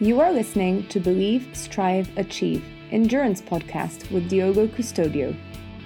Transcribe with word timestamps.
You 0.00 0.20
are 0.20 0.32
listening 0.32 0.88
to 0.88 0.98
Believe, 0.98 1.56
Strive, 1.56 2.10
Achieve 2.18 2.64
Endurance 2.90 3.40
podcast 3.40 4.10
with 4.10 4.28
Diogo 4.28 4.66
Custodio. 4.66 5.36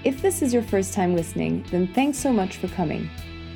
If 0.03 0.23
this 0.23 0.41
is 0.41 0.55
your 0.55 0.63
first 0.63 0.95
time 0.95 1.15
listening, 1.15 1.63
then 1.71 1.93
thanks 1.93 2.17
so 2.17 2.33
much 2.33 2.57
for 2.57 2.69
coming. 2.69 3.11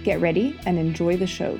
Get 0.04 0.20
ready 0.20 0.60
and 0.66 0.78
enjoy 0.78 1.16
the 1.16 1.26
show. 1.26 1.58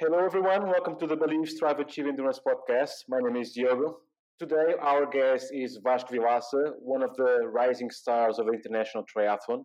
Hello, 0.00 0.18
everyone. 0.18 0.66
Welcome 0.66 0.98
to 0.98 1.06
the 1.06 1.16
Believe, 1.16 1.48
Strive, 1.48 1.78
Achieve 1.78 2.08
Endurance 2.08 2.40
podcast. 2.44 3.04
My 3.08 3.20
name 3.20 3.36
is 3.36 3.52
Diogo. 3.52 3.98
Today, 4.40 4.74
our 4.80 5.06
guest 5.06 5.52
is 5.54 5.78
Vasco 5.84 6.16
Vilaça, 6.16 6.72
one 6.80 7.04
of 7.04 7.14
the 7.16 7.46
rising 7.46 7.90
stars 7.90 8.40
of 8.40 8.48
international 8.48 9.04
triathlon. 9.04 9.64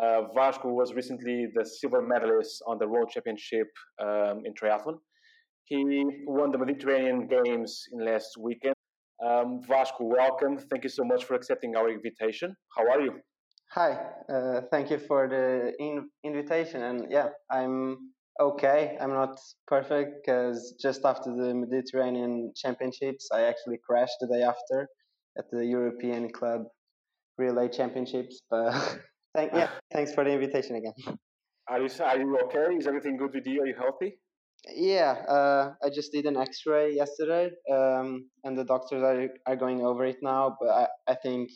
Uh, 0.00 0.28
Vasco 0.32 0.68
was 0.68 0.94
recently 0.94 1.48
the 1.54 1.64
silver 1.64 2.00
medalist 2.00 2.62
on 2.66 2.78
the 2.78 2.86
World 2.86 3.10
Championship 3.10 3.66
um, 4.00 4.42
in 4.44 4.54
triathlon. 4.54 4.98
He 5.64 6.04
won 6.24 6.52
the 6.52 6.58
Mediterranean 6.58 7.26
Games 7.26 7.84
in 7.92 8.04
last 8.04 8.36
weekend. 8.38 8.74
Um, 9.24 9.60
Vasco, 9.66 10.04
welcome. 10.04 10.56
Thank 10.56 10.84
you 10.84 10.90
so 10.90 11.04
much 11.04 11.24
for 11.24 11.34
accepting 11.34 11.74
our 11.74 11.90
invitation. 11.90 12.54
How 12.76 12.88
are 12.88 13.00
you? 13.00 13.14
Hi, 13.72 13.98
uh, 14.32 14.60
thank 14.70 14.90
you 14.90 14.98
for 14.98 15.28
the 15.28 15.72
in- 15.82 16.08
invitation. 16.24 16.82
And 16.82 17.06
yeah, 17.10 17.30
I'm 17.50 18.12
okay. 18.40 18.96
I'm 19.00 19.10
not 19.12 19.38
perfect 19.66 20.24
because 20.24 20.74
just 20.80 21.04
after 21.04 21.34
the 21.34 21.54
Mediterranean 21.54 22.52
Championships, 22.56 23.28
I 23.32 23.42
actually 23.42 23.78
crashed 23.84 24.16
the 24.20 24.28
day 24.28 24.42
after 24.42 24.88
at 25.36 25.50
the 25.50 25.66
European 25.66 26.30
Club 26.30 26.62
Relay 27.36 27.68
Championships. 27.68 28.40
But 28.48 28.72
Thank, 29.38 29.52
yeah, 29.54 29.70
thanks 29.92 30.12
for 30.12 30.24
the 30.24 30.30
invitation 30.30 30.74
again. 30.74 30.94
Are 31.68 31.80
you, 31.80 31.88
are 32.02 32.18
you 32.18 32.38
okay? 32.46 32.74
Is 32.74 32.88
everything 32.88 33.16
good 33.16 33.32
with 33.32 33.46
you? 33.46 33.62
Are 33.62 33.66
you 33.68 33.76
healthy? 33.78 34.18
Yeah, 34.74 35.12
uh, 35.28 35.74
I 35.80 35.90
just 35.94 36.10
did 36.10 36.26
an 36.26 36.36
X-ray 36.36 36.92
yesterday, 36.96 37.52
um, 37.72 38.28
and 38.42 38.58
the 38.58 38.64
doctors 38.64 39.00
are 39.00 39.28
are 39.46 39.54
going 39.54 39.84
over 39.84 40.04
it 40.06 40.16
now. 40.22 40.56
But 40.60 40.70
I, 40.70 40.86
I 41.12 41.14
think 41.14 41.50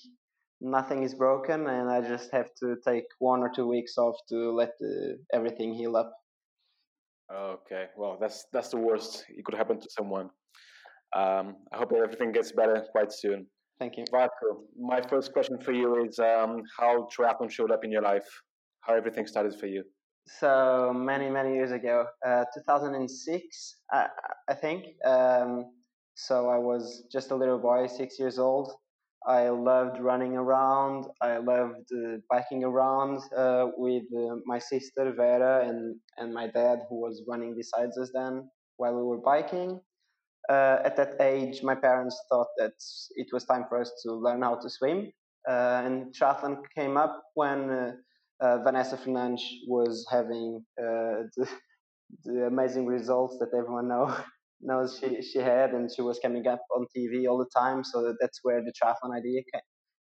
nothing 0.60 1.02
is 1.02 1.12
broken, 1.12 1.66
and 1.66 1.90
I 1.90 2.00
just 2.02 2.30
have 2.30 2.50
to 2.60 2.76
take 2.86 3.06
one 3.18 3.40
or 3.40 3.50
two 3.52 3.66
weeks 3.66 3.98
off 3.98 4.14
to 4.28 4.52
let 4.52 4.78
the, 4.78 5.18
everything 5.34 5.74
heal 5.74 5.96
up. 5.96 6.12
Okay, 7.34 7.86
well, 7.96 8.16
that's 8.20 8.46
that's 8.52 8.68
the 8.68 8.78
worst. 8.88 9.24
It 9.28 9.44
could 9.44 9.56
happen 9.56 9.80
to 9.80 9.88
someone. 9.90 10.30
Um, 11.16 11.56
I 11.72 11.78
hope 11.78 11.92
everything 11.92 12.30
gets 12.30 12.52
better 12.52 12.86
quite 12.92 13.12
soon. 13.12 13.48
Thank 13.78 13.96
you. 13.96 14.04
Vasco, 14.10 14.64
my 14.78 15.00
first 15.00 15.32
question 15.32 15.58
for 15.58 15.72
you 15.72 16.04
is 16.04 16.18
um, 16.18 16.62
how 16.78 17.08
triathlon 17.16 17.50
showed 17.50 17.70
up 17.70 17.84
in 17.84 17.90
your 17.90 18.02
life, 18.02 18.28
how 18.82 18.94
everything 18.94 19.26
started 19.26 19.58
for 19.58 19.66
you. 19.66 19.82
So 20.26 20.92
many, 20.94 21.28
many 21.28 21.54
years 21.54 21.72
ago, 21.72 22.06
uh, 22.24 22.44
2006, 22.54 23.76
I, 23.92 24.06
I 24.48 24.54
think. 24.54 24.84
Um, 25.04 25.72
so 26.14 26.48
I 26.48 26.58
was 26.58 27.04
just 27.10 27.32
a 27.32 27.34
little 27.34 27.58
boy, 27.58 27.88
six 27.88 28.18
years 28.18 28.38
old. 28.38 28.70
I 29.26 29.48
loved 29.48 29.98
running 30.00 30.36
around. 30.36 31.06
I 31.20 31.38
loved 31.38 31.86
uh, 31.92 32.18
biking 32.30 32.64
around 32.64 33.20
uh, 33.36 33.66
with 33.76 34.04
uh, 34.16 34.36
my 34.46 34.58
sister 34.58 35.12
Vera 35.16 35.66
and, 35.68 35.96
and 36.18 36.32
my 36.32 36.46
dad, 36.48 36.80
who 36.88 37.00
was 37.00 37.22
running 37.28 37.56
besides 37.56 37.98
us 37.98 38.10
then 38.14 38.48
while 38.76 38.94
we 38.94 39.02
were 39.02 39.18
biking 39.18 39.80
uh, 40.48 40.78
at 40.84 40.96
that 40.96 41.20
age, 41.20 41.62
my 41.62 41.74
parents 41.74 42.20
thought 42.28 42.48
that 42.58 42.74
it 43.16 43.28
was 43.32 43.44
time 43.44 43.64
for 43.68 43.80
us 43.80 43.92
to 44.04 44.12
learn 44.12 44.42
how 44.42 44.56
to 44.56 44.68
swim. 44.68 45.12
Uh, 45.48 45.82
and 45.84 46.14
triathlon 46.14 46.62
came 46.76 46.96
up 46.96 47.22
when 47.34 47.70
uh, 47.70 47.92
uh 48.40 48.58
Vanessa 48.62 48.96
Fernandes 48.96 49.42
was 49.66 50.06
having 50.10 50.64
uh, 50.80 51.26
the, 51.36 51.48
the, 52.24 52.46
amazing 52.46 52.86
results 52.86 53.38
that 53.38 53.50
everyone 53.56 53.88
know, 53.88 54.14
knows 54.60 54.98
she, 55.00 55.22
she 55.22 55.38
had, 55.38 55.72
and 55.72 55.90
she 55.94 56.02
was 56.02 56.18
coming 56.20 56.46
up 56.46 56.62
on 56.76 56.86
TV 56.96 57.28
all 57.28 57.38
the 57.38 57.50
time. 57.56 57.82
So 57.82 58.14
that's 58.20 58.40
where 58.42 58.62
the 58.62 58.72
triathlon 58.72 59.16
idea 59.16 59.42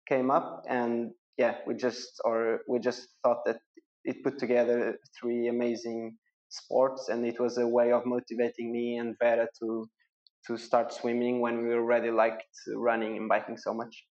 came 0.09 0.31
up. 0.31 0.65
And 0.69 1.12
yeah, 1.38 1.56
we 1.66 1.75
just 1.75 2.21
or 2.25 2.61
we 2.69 2.78
just 2.78 3.09
thought 3.22 3.44
that 3.47 3.59
it 4.05 4.22
put 4.25 4.38
together 4.38 4.99
three 5.21 5.49
amazing 5.49 6.16
sports, 6.49 7.09
and 7.09 7.25
it 7.25 7.41
was 7.41 7.59
a 7.59 7.66
way 7.66 7.93
of 7.93 8.05
motivating 8.05 8.72
me 8.72 8.97
and 8.99 9.16
Vera 9.21 9.47
to 9.61 9.88
to 10.47 10.56
start 10.56 10.92
swimming 10.92 11.41
when 11.41 11.62
we 11.62 11.75
already 11.75 12.10
liked 12.10 12.44
running 12.75 13.16
and 13.16 13.28
biking 13.28 13.56
so 13.56 13.72
much. 13.72 14.04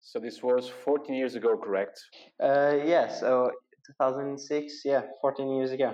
So 0.00 0.18
this 0.20 0.42
was 0.42 0.68
14 0.84 1.14
years 1.14 1.34
ago, 1.34 1.56
correct? 1.56 1.98
Uh, 2.42 2.76
yeah, 2.84 3.08
so 3.08 3.50
2006, 3.86 4.82
yeah, 4.84 5.02
14 5.22 5.56
years 5.56 5.70
ago. 5.70 5.92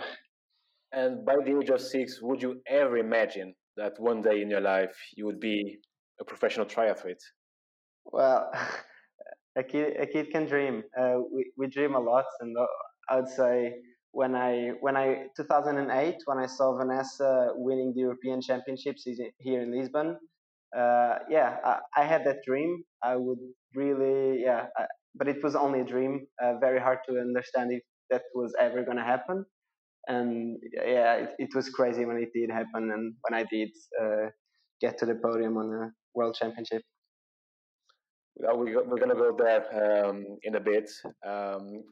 And 0.93 1.25
by 1.25 1.37
the 1.44 1.59
age 1.59 1.70
of 1.70 1.81
six, 1.81 2.20
would 2.20 2.43
you 2.43 2.60
ever 2.66 2.99
imagine 2.99 3.54
that 3.76 3.93
one 3.99 4.20
day 4.22 4.43
in 4.43 4.50
your 4.50 4.60
life 4.60 4.97
you 5.16 5.26
would 5.26 5.38
be 5.38 5.78
a 6.20 6.25
professional 6.25 6.66
triathlete? 6.66 7.22
Well, 8.04 8.50
a 9.56 9.62
kid, 9.62 9.97
a 10.00 10.06
kid 10.06 10.31
can 10.32 10.47
dream. 10.47 10.82
Uh, 10.99 11.19
we, 11.32 11.53
we 11.56 11.69
dream 11.69 11.94
a 11.94 12.00
lot, 12.00 12.25
and 12.41 12.56
uh, 12.59 12.66
I 13.09 13.16
would 13.16 13.28
say 13.28 13.75
when 14.12 14.34
I 14.34 14.72
when 14.81 14.97
I 14.97 15.26
2008 15.37 16.16
when 16.25 16.38
I 16.38 16.47
saw 16.47 16.76
Vanessa 16.76 17.50
winning 17.54 17.93
the 17.94 18.00
European 18.00 18.41
Championships 18.41 19.06
here 19.38 19.62
in 19.62 19.76
Lisbon. 19.76 20.16
Uh, 20.76 21.19
yeah, 21.28 21.56
I, 21.65 21.78
I, 21.97 22.04
had 22.04 22.25
that 22.26 22.44
dream. 22.47 22.84
I 23.03 23.16
would 23.16 23.41
really 23.75 24.43
yeah, 24.43 24.66
I, 24.76 24.84
but 25.16 25.26
it 25.26 25.43
was 25.43 25.56
only 25.56 25.81
a 25.81 25.84
dream. 25.84 26.26
Uh, 26.43 26.59
very 26.60 26.81
hard 26.81 26.99
to 27.09 27.19
understand 27.19 27.72
if 27.72 27.82
that 28.10 28.22
was 28.34 28.53
ever 28.60 28.84
going 28.84 28.97
to 28.97 29.03
happen. 29.03 29.44
And 30.06 30.59
yeah, 30.72 31.15
it, 31.15 31.31
it, 31.38 31.50
was 31.54 31.69
crazy 31.70 32.04
when 32.04 32.16
it 32.16 32.31
did 32.32 32.50
happen, 32.50 32.91
and 32.91 33.15
when 33.22 33.34
I 33.38 33.44
did 33.50 33.70
uh, 34.00 34.28
get 34.81 34.97
to 34.99 35.06
the 35.06 35.16
podium 35.16 35.56
on 35.56 35.70
the 35.70 35.91
World 36.15 36.37
Championship. 36.41 36.82
Well, 38.37 38.56
we, 38.59 38.75
we're 38.75 38.97
going 38.97 39.10
to 39.10 39.15
go 39.15 39.37
there 39.37 40.06
um, 40.06 40.25
in 40.43 40.54
a 40.54 40.60
bit. 40.60 40.91
Um, 41.26 41.82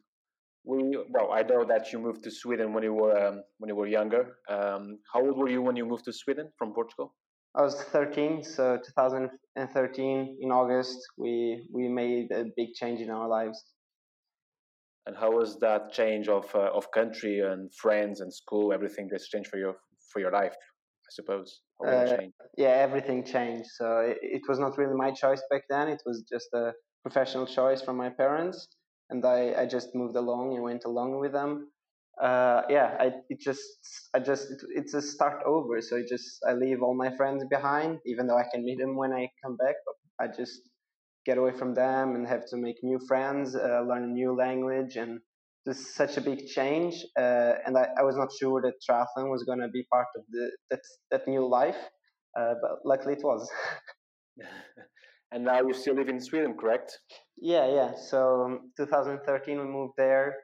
we 0.64 0.98
well, 1.10 1.32
I 1.32 1.42
know 1.42 1.64
that 1.64 1.92
you 1.92 1.98
moved 1.98 2.24
to 2.24 2.30
Sweden 2.30 2.72
when 2.72 2.82
you 2.82 2.92
were 2.92 3.19
um, 3.26 3.42
when 3.58 3.69
you 3.69 3.76
were 3.76 3.86
younger. 3.86 4.36
Um, 4.48 4.98
how 5.12 5.20
old 5.24 5.38
were 5.38 5.48
you 5.48 5.62
when 5.62 5.76
you 5.76 5.86
moved 5.86 6.04
to 6.06 6.12
Sweden 6.12 6.50
from 6.58 6.74
Portugal? 6.74 7.14
I 7.54 7.62
was 7.62 7.82
13, 7.82 8.44
so 8.44 8.76
2013 8.76 10.38
in 10.41 10.52
August, 10.52 10.98
we 11.16 11.66
we 11.72 11.88
made 11.88 12.30
a 12.30 12.44
big 12.56 12.74
change 12.74 13.00
in 13.00 13.10
our 13.10 13.28
lives. 13.28 13.64
And 15.06 15.16
how 15.16 15.30
was 15.30 15.58
that 15.60 15.92
change 15.92 16.28
of 16.28 16.54
uh, 16.54 16.70
of 16.75 16.90
country 16.92 17.40
and 17.40 17.72
friends 17.75 18.20
and 18.20 18.32
school? 18.32 18.72
Everything 18.72 19.08
that's 19.10 19.28
changed 19.28 19.48
for 19.48 19.58
your 19.58 19.75
for 20.12 20.20
your 20.20 20.32
life, 20.32 20.54
I 20.54 21.10
suppose. 21.10 21.60
Uh, 21.84 22.19
yeah, 22.58 22.75
everything 22.86 23.25
changed. 23.25 23.70
So 23.76 24.00
it, 24.00 24.19
it 24.20 24.42
was 24.48 24.58
not 24.58 24.76
really 24.76 24.94
my 24.94 25.10
choice 25.12 25.42
back 25.50 25.62
then. 25.70 25.88
It 25.88 26.02
was 26.04 26.25
just 26.30 26.48
a 26.52 26.72
professional 27.02 27.46
choice 27.46 27.80
from 27.80 27.96
my 27.96 28.10
parents 28.10 28.69
and 29.10 29.24
I, 29.24 29.54
I 29.62 29.66
just 29.66 29.94
moved 29.94 30.16
along 30.16 30.54
and 30.54 30.62
went 30.62 30.84
along 30.84 31.19
with 31.20 31.32
them. 31.32 31.69
Uh, 32.20 32.62
yeah, 32.69 32.96
I 32.98 33.12
it 33.28 33.41
just 33.41 33.62
I 34.14 34.19
just 34.20 34.50
it, 34.50 34.58
it's 34.74 34.94
a 34.94 35.02
start 35.02 35.42
over. 35.46 35.80
So 35.80 35.96
I 35.96 36.02
just 36.08 36.41
I 36.48 36.52
leave 36.54 36.82
all 36.82 36.94
my 36.94 37.14
friends 37.16 37.44
behind, 37.48 38.00
even 38.06 38.26
though 38.26 38.38
I 38.38 38.44
can 38.52 38.64
meet 38.64 38.78
them 38.78 38.96
when 38.96 39.12
I 39.12 39.30
come 39.44 39.56
back. 39.56 39.76
But 39.86 40.24
I 40.24 40.36
just 40.36 40.60
get 41.26 41.38
away 41.38 41.52
from 41.52 41.74
them 41.74 42.14
and 42.16 42.26
have 42.26 42.46
to 42.48 42.56
make 42.56 42.76
new 42.82 42.98
friends, 43.06 43.54
uh, 43.54 43.82
learn 43.88 44.04
a 44.04 44.06
new 44.08 44.34
language, 44.36 44.96
and 44.96 45.20
just 45.66 45.94
such 45.94 46.16
a 46.16 46.20
big 46.20 46.46
change. 46.46 47.04
Uh, 47.19 47.54
and 47.66 47.76
I, 47.78 47.88
I 47.98 48.02
was 48.02 48.16
not 48.16 48.30
sure 48.40 48.62
that 48.62 48.75
triathlon 48.88 49.30
was 49.30 49.44
going 49.44 49.60
to 49.60 49.69
be 49.69 49.84
part 49.92 50.08
of 50.16 50.22
the 50.30 50.50
that 50.70 50.80
that 51.10 51.28
new 51.28 51.46
life, 51.48 51.78
uh, 52.38 52.54
but 52.62 52.78
luckily 52.84 53.14
it 53.14 53.25
was. 53.25 53.48
and 55.32 55.44
now 55.44 55.60
you 55.60 55.74
still 55.74 55.94
live 55.94 56.08
in 56.08 56.20
Sweden, 56.20 56.54
correct? 56.58 56.98
Yeah, 57.36 57.69
yeah. 57.69 57.92
So 57.94 58.42
um, 58.42 58.72
2013 58.76 59.58
we 59.58 59.64
moved 59.64 59.94
there. 59.96 60.36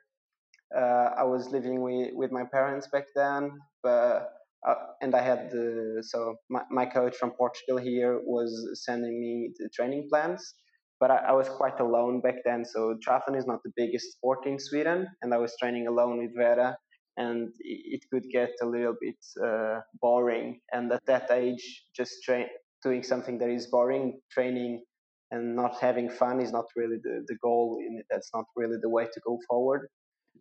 Uh, 0.76 1.10
I 1.16 1.24
was 1.24 1.48
living 1.50 1.82
with, 1.82 2.10
with 2.14 2.32
my 2.32 2.44
parents 2.52 2.88
back 2.92 3.04
then, 3.14 3.52
but 3.82 4.30
uh, 4.66 4.74
and 5.02 5.14
I 5.14 5.22
had 5.22 5.50
the 5.50 6.02
so 6.06 6.36
my, 6.48 6.62
my 6.70 6.86
coach 6.86 7.16
from 7.16 7.32
Portugal 7.32 7.78
here 7.78 8.20
was 8.24 8.50
sending 8.84 9.20
me 9.20 9.52
the 9.58 9.68
training 9.74 10.08
plans, 10.10 10.54
but 10.98 11.10
I, 11.10 11.16
I 11.16 11.32
was 11.32 11.48
quite 11.48 11.80
alone 11.80 12.20
back 12.20 12.36
then. 12.44 12.64
So 12.64 12.96
triathlon 13.06 13.36
is 13.36 13.46
not 13.46 13.60
the 13.62 13.72
biggest 13.76 14.12
sport 14.12 14.46
in 14.46 14.58
Sweden, 14.58 15.06
and 15.22 15.34
I 15.34 15.36
was 15.36 15.54
training 15.60 15.86
alone 15.86 16.18
with 16.18 16.30
Vera, 16.36 16.76
and 17.16 17.52
it 17.60 18.00
could 18.10 18.24
get 18.32 18.50
a 18.62 18.66
little 18.66 18.96
bit 19.00 19.16
uh, 19.44 19.80
boring. 20.00 20.60
And 20.72 20.90
at 20.92 21.04
that 21.06 21.30
age, 21.30 21.84
just 21.94 22.22
train 22.24 22.46
doing 22.84 23.02
something 23.02 23.38
that 23.38 23.48
is 23.48 23.66
boring, 23.66 24.20
training 24.30 24.84
and 25.30 25.56
not 25.56 25.80
having 25.80 26.08
fun 26.08 26.40
is 26.40 26.52
not 26.52 26.66
really 26.76 26.98
the, 27.02 27.24
the 27.26 27.36
goal. 27.42 27.82
That's 28.10 28.30
not 28.34 28.44
really 28.56 28.76
the 28.80 28.88
way 28.88 29.04
to 29.04 29.20
go 29.26 29.38
forward. 29.48 29.88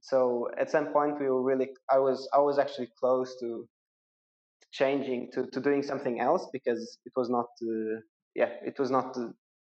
So 0.02 0.50
at 0.58 0.70
some 0.70 0.88
point 0.88 1.20
we 1.20 1.28
were 1.28 1.42
really, 1.42 1.70
I 1.90 2.00
was, 2.00 2.28
I 2.34 2.40
was 2.40 2.60
actually 2.60 2.90
close 3.00 3.36
to 3.40 3.68
changing 4.72 5.30
to, 5.34 5.48
to 5.48 5.62
doing 5.62 5.84
something 5.84 6.20
else 6.20 6.48
because 6.52 6.98
it 7.06 7.14
was 7.16 7.30
not, 7.30 7.48
yeah, 8.36 8.50
it 8.66 8.78
was 8.80 8.92
not 8.92 9.14
the, 9.14 9.34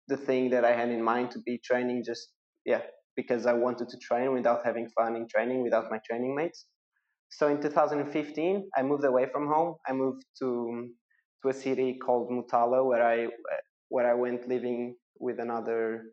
the 0.09 0.17
thing 0.17 0.51
that 0.51 0.65
I 0.65 0.75
had 0.75 0.91
in 0.91 1.03
mind 1.03 1.31
to 1.33 1.41
be 1.41 1.61
training 1.65 2.05
just, 2.05 2.29
yeah, 2.65 2.83
because 3.17 3.47
I 3.47 3.53
wanted 3.53 3.89
to 3.89 3.99
train 3.99 4.33
without 4.33 4.65
having 4.65 4.89
fun 4.91 5.17
in 5.17 5.27
training 5.29 5.63
without 5.63 5.91
my 5.91 5.99
training 6.09 6.35
mates. 6.35 6.67
so 7.31 7.49
in 7.49 7.61
2015, 7.61 8.71
I 8.77 8.83
moved 8.83 9.05
away 9.05 9.27
from 9.33 9.49
home. 9.49 9.75
I 9.89 9.93
moved 9.93 10.25
to 10.41 10.89
to 11.43 11.49
a 11.49 11.55
city 11.55 11.99
called 12.05 12.31
Motala, 12.31 12.85
where 12.85 13.05
I 13.07 13.29
where 13.89 14.11
I 14.11 14.15
went 14.15 14.49
living 14.49 14.97
with 15.19 15.39
another 15.41 16.05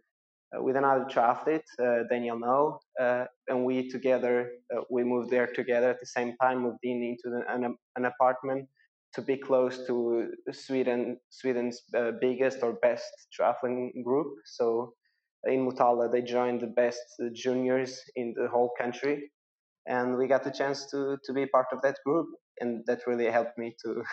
uh, 0.56 0.62
with 0.62 0.75
another 0.75 1.06
triathlete, 1.06 1.62
uh, 1.81 2.04
Daniel 2.10 2.39
No, 2.39 2.80
uh, 3.00 3.25
and 3.48 3.66
we 3.66 3.89
together 3.89 4.51
uh, 4.75 4.81
we 4.89 5.04
moved 5.04 5.30
there 5.30 5.48
together 5.48 5.89
at 5.89 6.00
the 6.00 6.06
same 6.06 6.36
time. 6.42 6.62
Moved 6.62 6.80
in 6.83 7.04
into 7.04 7.30
the, 7.30 7.44
an, 7.54 7.75
an 7.95 8.06
apartment 8.06 8.68
to 9.13 9.22
be 9.22 9.38
close 9.38 9.86
to 9.88 10.31
Sweden 10.51 11.18
Sweden's 11.30 11.81
uh, 11.98 12.12
biggest 12.22 12.60
or 12.62 12.74
best 12.81 13.12
triathlon 13.38 13.92
group. 14.04 14.27
So 14.45 14.94
in 15.45 15.68
Motala, 15.68 16.12
they 16.12 16.22
joined 16.22 16.62
the 16.62 16.68
best 16.68 17.04
juniors 17.33 18.01
in 18.16 18.33
the 18.36 18.48
whole 18.48 18.72
country, 18.80 19.31
and 19.88 20.18
we 20.18 20.27
got 20.27 20.44
the 20.44 20.51
chance 20.51 20.86
to 20.92 21.18
to 21.24 21.33
be 21.33 21.45
part 21.48 21.68
of 21.72 21.81
that 21.81 21.98
group, 22.06 22.27
and 22.60 22.83
that 22.88 23.07
really 23.07 23.31
helped 23.31 23.57
me 23.57 23.75
to 23.86 24.04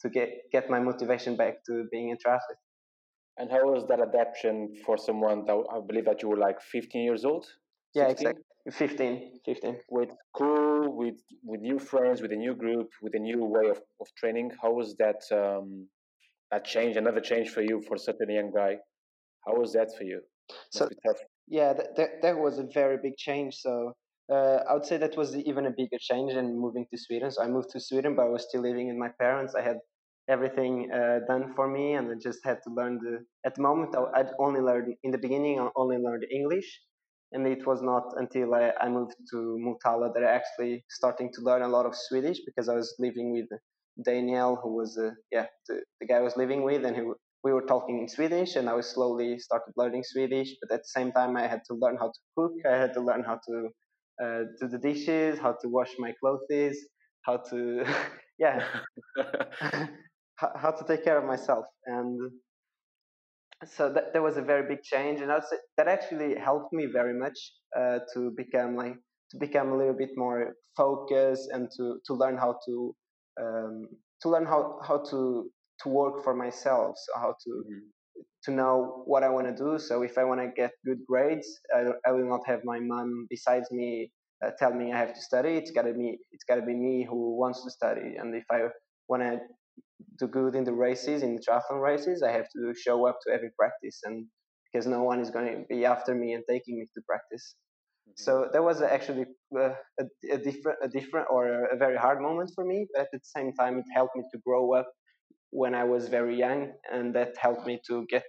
to 0.00 0.08
get 0.08 0.28
get 0.52 0.70
my 0.70 0.80
motivation 0.80 1.36
back 1.36 1.64
to 1.66 1.86
being 1.90 2.12
a 2.12 2.16
triathlete. 2.16 2.62
And 3.38 3.50
how 3.50 3.64
was 3.72 3.86
that 3.88 4.00
adaptation 4.00 4.74
for 4.84 4.98
someone 4.98 5.44
that 5.46 5.56
I 5.72 5.78
believe 5.86 6.06
that 6.06 6.22
you 6.22 6.28
were 6.28 6.36
like 6.36 6.60
15 6.60 7.02
years 7.04 7.24
old? 7.24 7.44
16? 7.44 7.54
Yeah, 7.94 8.08
exactly. 8.08 8.42
15, 8.72 9.40
15. 9.46 9.76
With 9.88 10.10
school, 10.34 10.96
with 10.96 11.20
with 11.44 11.60
new 11.60 11.78
friends, 11.78 12.20
with 12.20 12.32
a 12.32 12.36
new 12.36 12.54
group, 12.54 12.88
with 13.02 13.14
a 13.14 13.18
new 13.18 13.44
way 13.44 13.68
of, 13.70 13.80
of 14.00 14.06
training. 14.16 14.50
How 14.60 14.72
was 14.72 14.96
that 14.96 15.20
um, 15.32 15.86
that 16.50 16.64
change? 16.64 16.96
Another 16.96 17.20
change 17.20 17.50
for 17.50 17.62
you 17.62 17.80
for 17.86 17.96
such 17.96 18.16
a 18.20 18.32
young 18.32 18.50
guy. 18.54 18.76
How 19.46 19.54
was 19.54 19.72
that 19.72 19.96
for 19.96 20.04
you? 20.04 20.20
so 20.70 20.88
yeah, 21.46 21.72
that, 21.72 21.96
that, 21.96 22.22
that 22.22 22.38
was 22.38 22.58
a 22.58 22.64
very 22.64 22.98
big 23.02 23.16
change. 23.16 23.56
So 23.56 23.94
uh, 24.32 24.58
I 24.68 24.74
would 24.74 24.84
say 24.86 24.96
that 24.98 25.16
was 25.16 25.36
even 25.36 25.66
a 25.66 25.70
bigger 25.70 25.98
change 26.00 26.34
than 26.34 26.58
moving 26.58 26.86
to 26.90 26.98
Sweden. 26.98 27.30
So 27.30 27.42
I 27.42 27.48
moved 27.48 27.70
to 27.70 27.80
Sweden, 27.80 28.14
but 28.16 28.26
I 28.26 28.28
was 28.28 28.44
still 28.48 28.62
living 28.62 28.88
with 28.88 28.96
my 28.96 29.08
parents. 29.20 29.54
I 29.54 29.62
had 29.62 29.78
everything 30.28 30.90
uh, 30.92 31.20
done 31.26 31.54
for 31.54 31.68
me, 31.68 31.94
and 31.94 32.10
I 32.10 32.14
just 32.22 32.40
had 32.44 32.58
to 32.64 32.70
learn 32.74 32.98
the. 33.02 33.24
At 33.46 33.54
the 33.54 33.62
moment, 33.62 33.94
I'd 34.14 34.30
only 34.38 34.60
learned 34.60 34.94
in 35.02 35.10
the 35.12 35.18
beginning. 35.18 35.58
I 35.60 35.68
only 35.76 35.98
learned 35.98 36.24
English, 36.30 36.68
and 37.32 37.46
it 37.46 37.66
was 37.66 37.82
not 37.82 38.04
until 38.16 38.54
I, 38.54 38.72
I 38.80 38.88
moved 38.88 39.16
to 39.30 39.36
Motala 39.66 40.12
that 40.14 40.22
I 40.24 40.30
actually 40.40 40.84
starting 40.90 41.32
to 41.34 41.40
learn 41.40 41.62
a 41.62 41.68
lot 41.68 41.86
of 41.86 41.94
Swedish 41.96 42.40
because 42.44 42.68
I 42.68 42.74
was 42.74 42.94
living 42.98 43.32
with 43.32 43.48
Daniel, 44.04 44.56
who 44.62 44.74
was 44.74 44.98
uh, 44.98 45.10
yeah 45.32 45.46
the, 45.68 45.82
the 46.00 46.06
guy 46.06 46.16
I 46.16 46.20
was 46.22 46.36
living 46.36 46.62
with, 46.62 46.84
and 46.84 46.96
who 46.96 47.16
we 47.44 47.52
were 47.52 47.66
talking 47.66 47.98
in 48.00 48.08
Swedish, 48.08 48.56
and 48.56 48.68
I 48.68 48.74
was 48.74 48.88
slowly 48.88 49.38
started 49.38 49.72
learning 49.76 50.04
Swedish. 50.04 50.50
But 50.60 50.72
at 50.74 50.80
the 50.80 50.88
same 50.88 51.12
time, 51.12 51.36
I 51.36 51.46
had 51.46 51.62
to 51.68 51.74
learn 51.74 51.96
how 51.96 52.08
to 52.08 52.20
cook. 52.36 52.52
I 52.66 52.76
had 52.76 52.92
to 52.94 53.00
learn 53.00 53.22
how 53.24 53.40
to 53.48 53.70
uh, 54.22 54.44
do 54.60 54.68
the 54.68 54.78
dishes, 54.78 55.38
how 55.38 55.52
to 55.52 55.68
wash 55.68 55.90
my 55.98 56.12
clothes, 56.20 56.76
how 57.22 57.38
to 57.50 57.84
yeah, 58.38 58.64
how 60.36 60.70
to 60.70 60.84
take 60.86 61.04
care 61.04 61.18
of 61.18 61.24
myself, 61.24 61.66
and 61.86 62.30
so 63.64 63.92
that, 63.92 64.12
that 64.12 64.22
was 64.22 64.36
a 64.36 64.42
very 64.42 64.68
big 64.68 64.82
change, 64.82 65.20
and 65.20 65.30
that's, 65.30 65.52
that 65.76 65.88
actually 65.88 66.36
helped 66.38 66.72
me 66.72 66.86
very 66.86 67.18
much 67.18 67.38
uh, 67.76 67.98
to 68.14 68.32
become 68.36 68.76
like 68.76 68.96
to 69.30 69.38
become 69.38 69.72
a 69.72 69.76
little 69.76 69.94
bit 69.94 70.10
more 70.16 70.54
focused 70.76 71.50
and 71.52 71.68
to 71.76 71.98
to 72.06 72.14
learn 72.14 72.36
how 72.36 72.56
to 72.66 72.94
um, 73.40 73.88
to 74.22 74.28
learn 74.30 74.46
how 74.46 74.78
how 74.86 74.98
to 74.98 75.50
to 75.82 75.88
work 75.88 76.22
for 76.24 76.34
myself, 76.34 76.96
so 76.96 77.20
how 77.20 77.34
to 77.44 77.50
mm-hmm 77.50 77.88
to 78.44 78.50
know 78.50 79.02
what 79.06 79.22
I 79.22 79.28
want 79.28 79.46
to 79.48 79.54
do. 79.54 79.78
So 79.78 80.02
if 80.02 80.16
I 80.18 80.24
want 80.24 80.40
to 80.40 80.48
get 80.54 80.70
good 80.84 80.98
grades, 81.06 81.48
I, 81.74 81.86
I, 82.06 82.12
will 82.12 82.28
not 82.28 82.46
have 82.46 82.60
my 82.64 82.78
mom 82.78 83.26
besides 83.28 83.70
me 83.70 84.12
uh, 84.44 84.50
tell 84.58 84.72
me 84.72 84.92
I 84.92 84.98
have 84.98 85.14
to 85.14 85.20
study. 85.20 85.50
It's 85.50 85.70
gotta 85.70 85.92
be 85.92 86.18
it's 86.30 86.44
gotta 86.44 86.62
be 86.62 86.74
me 86.74 87.04
who 87.08 87.36
wants 87.36 87.64
to 87.64 87.70
study. 87.70 88.16
And 88.16 88.34
if 88.34 88.44
I 88.50 88.68
want 89.08 89.22
to 89.22 89.40
do 90.18 90.28
good 90.28 90.54
in 90.54 90.64
the 90.64 90.72
races, 90.72 91.22
in 91.22 91.34
the 91.34 91.42
triathlon 91.42 91.82
races, 91.82 92.22
I 92.22 92.30
have 92.32 92.48
to 92.56 92.74
show 92.74 93.06
up 93.06 93.18
to 93.26 93.32
every 93.32 93.50
practice, 93.58 94.00
and 94.04 94.26
because 94.72 94.86
no 94.86 95.02
one 95.02 95.20
is 95.20 95.30
going 95.30 95.46
to 95.46 95.64
be 95.68 95.84
after 95.84 96.14
me 96.14 96.34
and 96.34 96.44
taking 96.48 96.78
me 96.78 96.86
to 96.94 97.02
practice. 97.06 97.54
Mm-hmm. 98.08 98.12
So 98.16 98.48
that 98.52 98.62
was 98.62 98.82
actually 98.82 99.24
uh, 99.56 99.70
a, 100.00 100.04
a, 100.30 100.38
different, 100.38 100.78
a 100.82 100.88
different 100.88 101.26
or 101.30 101.64
a 101.64 101.76
very 101.76 101.96
hard 101.96 102.20
moment 102.20 102.52
for 102.54 102.64
me. 102.64 102.86
But 102.92 103.02
at 103.02 103.08
the 103.12 103.20
same 103.22 103.52
time, 103.54 103.78
it 103.78 103.84
helped 103.94 104.16
me 104.16 104.24
to 104.32 104.38
grow 104.46 104.74
up 104.74 104.88
when 105.50 105.74
I 105.74 105.84
was 105.84 106.08
very 106.08 106.36
young, 106.38 106.72
and 106.92 107.14
that 107.14 107.36
helped 107.38 107.66
me 107.66 107.80
to 107.88 108.06
get 108.08 108.24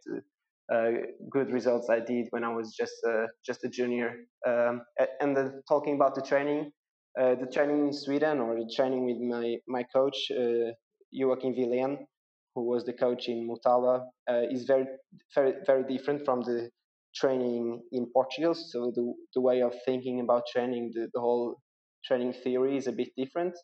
uh, 0.74 0.92
good 1.30 1.52
results 1.52 1.90
I 1.90 2.00
did 2.00 2.28
when 2.30 2.44
I 2.44 2.54
was 2.54 2.76
just 2.76 2.94
uh, 3.08 3.26
just 3.46 3.64
a 3.64 3.70
junior. 3.70 4.16
Um, 4.48 4.82
and 5.20 5.36
the, 5.36 5.62
talking 5.68 5.96
about 5.96 6.16
the 6.16 6.22
training, 6.22 6.72
uh, 7.20 7.36
the 7.36 7.48
training 7.48 7.88
in 7.88 7.94
Sweden 7.94 8.40
or 8.40 8.56
the 8.56 8.72
training 8.76 9.06
with 9.06 9.18
my 9.18 9.58
my 9.68 9.84
coach 9.84 10.32
uh, 10.32 10.72
Joakim 11.14 11.58
Willén, 11.58 11.98
who 12.56 12.66
was 12.66 12.84
the 12.86 12.94
coach 12.94 13.28
in 13.28 13.48
Motala, 13.50 14.06
uh, 14.30 14.44
is 14.52 14.66
very 14.66 14.86
very 15.36 15.54
very 15.66 15.84
different 15.84 16.24
from 16.24 16.42
the 16.42 16.70
training 17.16 17.82
in 17.92 18.06
Portugal. 18.14 18.54
So 18.54 18.92
the 18.96 19.14
the 19.34 19.42
way 19.42 19.62
of 19.62 19.74
thinking 19.86 20.22
about 20.22 20.44
training, 20.54 20.92
the, 20.94 21.08
the 21.14 21.20
whole 21.20 21.60
training 22.06 22.34
theory 22.34 22.78
is 22.78 22.88
a 22.88 22.92
bit 22.92 23.10
different. 23.18 23.56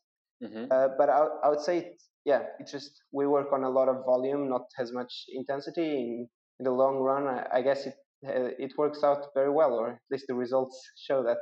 Mm-hmm. 0.44 0.66
Uh, 0.69 0.88
but 0.98 1.10
I, 1.10 1.28
I 1.44 1.50
would 1.50 1.62
say 1.62 1.94
yeah, 2.25 2.42
it's 2.60 2.72
just 2.72 2.92
we 3.12 3.27
work 3.27 3.54
on 3.54 3.63
a 3.63 3.69
lot 3.69 3.88
of 3.88 4.04
volume, 4.06 4.50
not 4.50 4.66
as 4.80 4.92
much 4.92 5.13
intensity. 5.30 5.92
In, 5.92 6.27
in 6.60 6.63
the 6.63 6.72
long 6.72 6.98
run, 6.98 7.27
I, 7.27 7.60
I 7.60 7.62
guess 7.62 7.86
it 7.86 7.94
uh, 8.27 8.50
it 8.57 8.74
works 8.77 9.04
out 9.04 9.27
very 9.36 9.51
well, 9.51 9.74
or 9.74 9.89
at 9.92 10.00
least 10.12 10.25
the 10.27 10.36
results 10.36 10.77
show 10.98 11.24
that. 11.24 11.38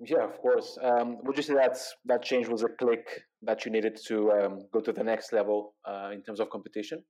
Yeah, 0.00 0.24
of 0.24 0.38
course. 0.38 0.76
Um, 0.82 1.18
would 1.22 1.36
you 1.36 1.42
say 1.42 1.54
that 1.54 1.78
that 2.06 2.22
change 2.22 2.48
was 2.48 2.62
a 2.62 2.68
click 2.68 3.22
that 3.42 3.64
you 3.64 3.70
needed 3.70 3.98
to 4.08 4.32
um, 4.32 4.58
go 4.72 4.80
to 4.80 4.92
the 4.92 5.04
next 5.04 5.32
level 5.32 5.74
uh, 5.88 6.10
in 6.12 6.22
terms 6.22 6.40
of 6.40 6.50
competition? 6.50 7.02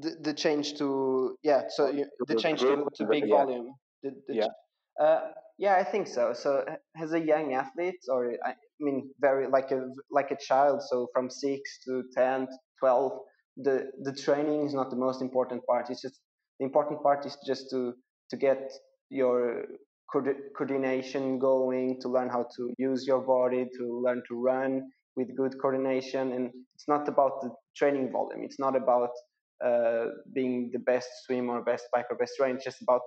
The, 0.00 0.16
the 0.20 0.34
change 0.34 0.74
to 0.78 1.36
yeah, 1.42 1.62
so 1.68 1.90
you, 1.90 2.06
the 2.26 2.36
change 2.36 2.60
to, 2.60 2.86
to 2.94 3.06
big 3.06 3.28
volume. 3.28 3.74
The, 4.02 4.10
the 4.28 4.34
yeah. 4.34 4.46
Uh, 5.00 5.20
yeah, 5.58 5.76
I 5.76 5.84
think 5.84 6.06
so. 6.06 6.32
So 6.32 6.64
as 7.00 7.12
a 7.12 7.20
young 7.20 7.54
athlete, 7.54 8.00
or 8.08 8.32
I 8.44 8.54
mean, 8.80 9.10
very 9.20 9.46
like 9.48 9.70
a 9.70 9.86
like 10.10 10.30
a 10.30 10.36
child. 10.36 10.82
So 10.88 11.08
from 11.12 11.30
six 11.30 11.78
to 11.84 12.02
10, 12.14 12.48
12, 12.80 13.12
the 13.58 13.90
the 14.02 14.12
training 14.12 14.66
is 14.66 14.74
not 14.74 14.90
the 14.90 14.96
most 14.96 15.22
important 15.22 15.64
part. 15.66 15.90
It's 15.90 16.02
just 16.02 16.20
the 16.58 16.64
important 16.66 17.02
part 17.02 17.24
is 17.26 17.36
just 17.46 17.70
to 17.70 17.94
to 18.30 18.36
get 18.36 18.72
your 19.10 19.64
coordination 20.56 21.38
going, 21.38 22.00
to 22.00 22.08
learn 22.08 22.28
how 22.28 22.46
to 22.56 22.72
use 22.78 23.06
your 23.06 23.20
body, 23.20 23.66
to 23.78 24.00
learn 24.04 24.22
to 24.28 24.34
run 24.40 24.82
with 25.16 25.36
good 25.36 25.54
coordination. 25.60 26.32
And 26.32 26.50
it's 26.74 26.88
not 26.88 27.08
about 27.08 27.40
the 27.42 27.50
training 27.76 28.12
volume. 28.12 28.42
It's 28.44 28.58
not 28.58 28.76
about 28.76 29.10
uh, 29.64 30.06
being 30.34 30.70
the 30.72 30.78
best 30.80 31.08
swimmer, 31.24 31.62
best 31.62 31.84
biker, 31.94 32.18
best 32.18 32.32
trainer. 32.38 32.56
It's 32.56 32.64
just 32.64 32.82
about 32.82 33.00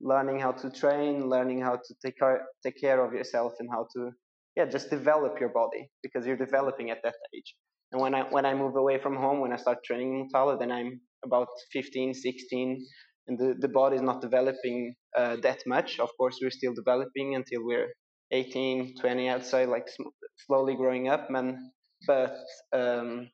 learning 0.00 0.40
how 0.40 0.52
to 0.52 0.70
train, 0.70 1.28
learning 1.28 1.60
how 1.60 1.76
to 1.76 1.94
take 2.04 2.18
care, 2.18 2.46
take 2.64 2.80
care 2.80 3.04
of 3.04 3.12
yourself, 3.12 3.54
and 3.60 3.68
how 3.70 3.86
to 3.94 4.12
yeah 4.56 4.66
just 4.66 4.90
develop 4.90 5.40
your 5.40 5.50
body 5.50 5.90
because 6.02 6.26
you're 6.26 6.36
developing 6.36 6.90
at 6.90 7.02
that 7.04 7.14
age. 7.34 7.54
And 7.92 8.00
when 8.00 8.14
I 8.14 8.22
when 8.30 8.46
I 8.46 8.54
move 8.54 8.76
away 8.76 8.98
from 8.98 9.16
home, 9.16 9.40
when 9.40 9.52
I 9.52 9.56
start 9.56 9.78
training 9.84 10.20
in 10.20 10.28
Tala, 10.28 10.58
then 10.58 10.72
I'm 10.72 11.00
about 11.24 11.48
15, 11.72 12.14
16, 12.14 12.86
and 13.28 13.38
the, 13.38 13.54
the 13.58 13.68
body 13.68 13.96
is 13.96 14.02
not 14.02 14.20
developing 14.20 14.94
uh, 15.16 15.36
that 15.42 15.60
much. 15.66 15.98
Of 16.00 16.10
course, 16.18 16.38
we're 16.42 16.50
still 16.50 16.74
developing 16.74 17.34
until 17.34 17.64
we're 17.64 17.88
18, 18.30 18.96
20 19.00 19.28
outside, 19.28 19.68
like 19.68 19.88
sm- 19.88 20.14
slowly 20.46 20.74
growing 20.76 21.08
up, 21.08 21.30
man. 21.30 21.72
But 22.06 22.36
um, 22.72 23.30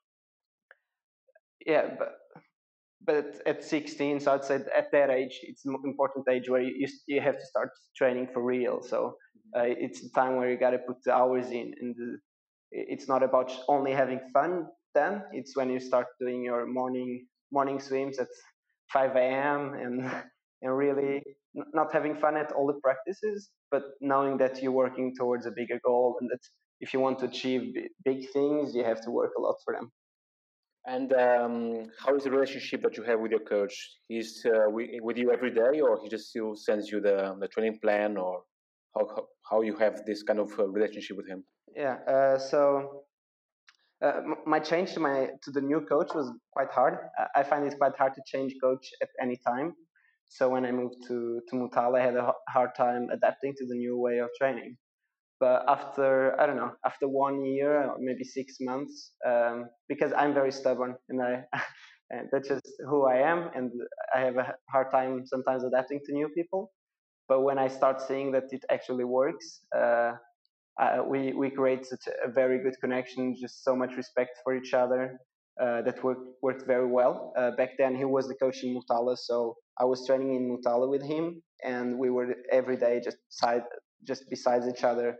yeah, 1.67 1.89
but 1.99 2.17
but 3.07 3.43
at 3.47 3.63
16, 3.63 4.21
so 4.21 4.33
I'd 4.33 4.45
say 4.45 4.57
at 4.77 4.91
that 4.93 5.11
age, 5.11 5.41
it's 5.43 5.65
an 5.65 5.77
important 5.85 6.27
age 6.29 6.49
where 6.49 6.63
you, 6.63 6.87
you 7.07 7.21
have 7.21 7.39
to 7.39 7.47
start 7.47 7.71
training 7.97 8.29
for 8.33 8.43
real. 8.43 8.83
So 8.83 9.17
uh, 9.57 9.63
it's 9.65 10.01
the 10.01 10.09
time 10.11 10.37
where 10.37 10.51
you 10.51 10.59
got 10.59 10.71
to 10.71 10.79
put 10.79 11.03
the 11.05 11.15
hours 11.15 11.51
in, 11.51 11.75
and 11.81 11.95
the, 11.97 12.19
it's 12.71 13.09
not 13.09 13.23
about 13.23 13.53
only 13.69 13.93
having 13.93 14.21
fun. 14.33 14.67
Then 14.95 15.23
it's 15.33 15.57
when 15.57 15.71
you 15.71 15.81
start 15.81 16.07
doing 16.21 16.43
your 16.45 16.67
morning 16.67 17.27
morning 17.53 17.79
swims 17.79 18.19
at 18.19 18.29
5 18.93 19.17
a.m. 19.17 19.75
and 19.75 20.11
and 20.63 20.77
really 20.77 21.23
not 21.55 21.93
having 21.93 22.17
fun 22.17 22.37
at 22.37 22.53
all 22.53 22.67
the 22.67 22.81
practices, 22.83 23.51
but 23.71 23.83
knowing 24.01 24.39
that 24.39 24.63
you're 24.63 24.73
working 24.73 25.15
towards 25.15 25.47
a 25.47 25.51
bigger 25.51 25.79
goal 25.85 26.17
and 26.21 26.31
that 26.31 26.41
if 26.81 26.95
you 26.95 27.01
want 27.01 27.19
to 27.19 27.27
achieve 27.27 27.75
big 28.05 28.31
things, 28.31 28.75
you 28.75 28.83
have 28.83 29.01
to 29.03 29.11
work 29.11 29.33
a 29.39 29.41
lot 29.41 29.57
for 29.65 29.75
them. 29.75 29.93
And 30.87 31.13
um, 31.15 31.87
how 31.99 32.15
is 32.15 32.25
the 32.25 32.31
relationship 32.31 32.83
that 32.83 32.97
you 32.97 33.03
have 33.05 33.19
with 33.19 33.31
your 33.31 33.41
coach? 33.41 33.75
He's 34.09 34.45
uh, 34.45 34.69
with 34.69 35.17
you 35.17 35.33
every 35.33 35.51
day, 35.51 35.81
or 35.81 35.99
he 36.03 36.09
just 36.11 36.29
still 36.29 36.55
sends 36.55 36.91
you 36.91 37.01
the, 37.01 37.35
the 37.41 37.49
training 37.49 37.79
plan, 37.81 38.19
or 38.19 38.43
how, 38.95 39.27
how 39.51 39.63
you 39.63 39.77
have 39.77 40.05
this 40.05 40.23
kind 40.23 40.39
of 40.39 40.53
uh, 40.59 40.69
relationship 40.69 41.17
with 41.17 41.27
him? 41.27 41.43
Yeah. 41.75 41.97
Uh, 42.07 42.39
so 42.39 43.05
uh, 44.03 44.21
my 44.47 44.59
change 44.59 44.93
to 44.93 45.01
my 45.01 45.29
to 45.43 45.51
the 45.51 45.61
new 45.61 45.81
coach 45.81 46.15
was 46.15 46.31
quite 46.53 46.71
hard. 46.71 46.99
I 47.35 47.43
find 47.43 47.65
it 47.67 47.79
quite 47.79 47.97
hard 47.97 48.15
to 48.15 48.23
change 48.27 48.55
coach 48.63 48.87
at 49.01 49.09
any 49.21 49.39
time. 49.47 49.75
So 50.27 50.51
when 50.51 50.67
I 50.67 50.73
moved 50.73 50.97
to 51.09 51.41
to 51.49 51.57
Motala, 51.57 51.99
I 52.01 52.05
had 52.05 52.17
a 52.17 52.33
hard 52.51 52.75
time 52.77 53.09
adapting 53.11 53.55
to 53.57 53.67
the 53.67 53.75
new 53.75 53.99
way 53.99 54.19
of 54.19 54.29
training. 54.39 54.77
But 55.45 55.65
after 55.69 56.41
I 56.41 56.47
don't 56.47 56.57
know, 56.57 56.73
after 56.87 57.07
one 57.07 57.45
year, 57.45 57.93
maybe 57.99 58.25
six 58.25 58.57
months, 58.61 59.13
um, 59.31 59.67
because 59.91 60.11
I'm 60.17 60.33
very 60.33 60.51
stubborn 60.51 60.95
and 61.11 61.21
I. 61.21 61.33
and 62.11 62.29
that's 62.33 62.49
just 62.49 62.67
who 62.89 63.05
I 63.05 63.17
am, 63.33 63.51
and 63.55 63.71
I 64.17 64.21
have 64.21 64.37
a 64.39 64.47
hard 64.73 64.89
time 64.91 65.27
sometimes 65.27 65.63
adapting 65.63 66.01
to 66.07 66.13
new 66.15 66.31
people. 66.31 66.73
But 67.29 67.43
when 67.43 67.59
I 67.59 67.69
start 67.69 68.01
seeing 68.01 68.33
that 68.33 68.45
it 68.57 68.65
actually 68.71 69.05
works, 69.05 69.47
uh, 69.81 70.13
uh, 70.83 70.99
we 71.13 71.21
we 71.35 71.51
create 71.51 71.85
such 71.85 72.05
a 72.27 72.31
very 72.41 72.59
good 72.65 72.77
connection, 72.81 73.37
just 73.45 73.57
so 73.67 73.77
much 73.77 73.93
respect 74.03 74.33
for 74.45 74.53
each 74.59 74.73
other. 74.73 75.03
Uh, 75.65 75.83
that 75.87 76.03
worked 76.03 76.27
worked 76.47 76.65
very 76.75 76.91
well. 76.99 77.35
Uh, 77.39 77.51
back 77.61 77.73
then, 77.77 77.93
he 77.95 78.07
was 78.17 78.25
the 78.29 78.39
coach 78.45 78.59
in 78.65 78.71
Motala 78.77 79.15
so 79.29 79.37
I 79.83 79.85
was 79.85 80.07
training 80.07 80.31
in 80.39 80.45
Motala 80.51 80.87
with 80.95 81.05
him, 81.15 81.43
and 81.73 81.87
we 82.03 82.09
were 82.17 82.29
every 82.51 82.79
day 82.87 82.95
just 83.09 83.19
side 83.29 83.65
just 84.11 84.23
besides 84.31 84.67
each 84.73 84.85
other 84.85 85.17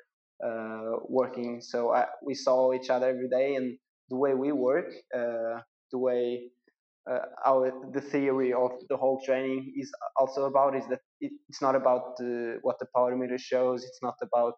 working. 1.09 1.61
So 1.61 1.95
I, 1.95 2.07
we 2.25 2.35
saw 2.35 2.73
each 2.73 2.91
other 2.91 3.09
every 3.09 3.29
day, 3.29 3.55
and 3.57 3.79
the 4.11 4.17
way 4.17 4.35
we 4.35 4.53
work, 4.53 4.93
uh, 5.15 5.61
the 5.93 5.99
way 5.99 6.51
uh, 7.11 7.19
our 7.45 7.73
the 7.93 8.01
theory 8.01 8.53
of 8.53 8.71
the 8.89 8.97
whole 8.97 9.21
training 9.25 9.73
is 9.77 9.93
also 10.19 10.45
about 10.45 10.75
is 10.75 10.87
that 10.89 11.01
it, 11.21 11.33
it's 11.49 11.61
not 11.61 11.75
about 11.75 12.17
the, 12.17 12.59
what 12.63 12.79
the 12.79 12.87
power 12.95 13.15
meter 13.17 13.39
shows. 13.39 13.85
It's 13.85 14.01
not 14.03 14.15
about 14.23 14.55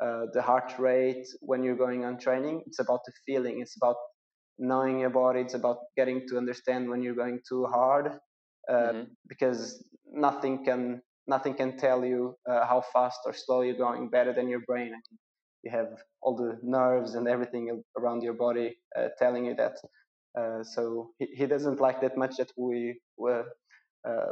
uh, 0.00 0.26
the 0.32 0.42
heart 0.42 0.72
rate 0.78 1.26
when 1.40 1.62
you're 1.62 1.76
going 1.76 2.04
on 2.04 2.18
training. 2.18 2.62
It's 2.66 2.80
about 2.80 3.00
the 3.06 3.12
feeling. 3.24 3.60
It's 3.60 3.76
about 3.76 3.96
knowing 4.58 5.00
your 5.00 5.10
body. 5.10 5.40
It's 5.40 5.54
about 5.54 5.78
getting 5.96 6.26
to 6.28 6.36
understand 6.36 6.88
when 6.88 7.02
you're 7.02 7.14
going 7.14 7.40
too 7.48 7.66
hard, 7.66 8.18
uh, 8.68 8.72
mm-hmm. 8.72 9.02
because 9.28 9.84
nothing 10.12 10.64
can 10.64 11.00
nothing 11.26 11.54
can 11.54 11.76
tell 11.76 12.04
you 12.04 12.36
uh, 12.50 12.66
how 12.66 12.82
fast 12.92 13.20
or 13.26 13.32
slow 13.32 13.62
you're 13.62 13.76
going 13.76 14.08
better 14.08 14.32
than 14.32 14.48
your 14.48 14.60
brain. 14.60 14.92
You 15.62 15.70
have 15.70 16.02
all 16.20 16.36
the 16.36 16.58
nerves 16.62 17.14
and 17.14 17.26
everything 17.26 17.82
around 17.98 18.22
your 18.22 18.34
body 18.34 18.76
uh, 18.98 19.08
telling 19.18 19.46
you 19.46 19.54
that. 19.54 19.76
Uh, 20.38 20.62
so 20.62 21.10
he, 21.18 21.26
he 21.34 21.46
doesn't 21.46 21.80
like 21.80 22.00
that 22.00 22.16
much 22.16 22.36
that 22.36 22.50
we 22.56 23.00
uh, 23.26 23.42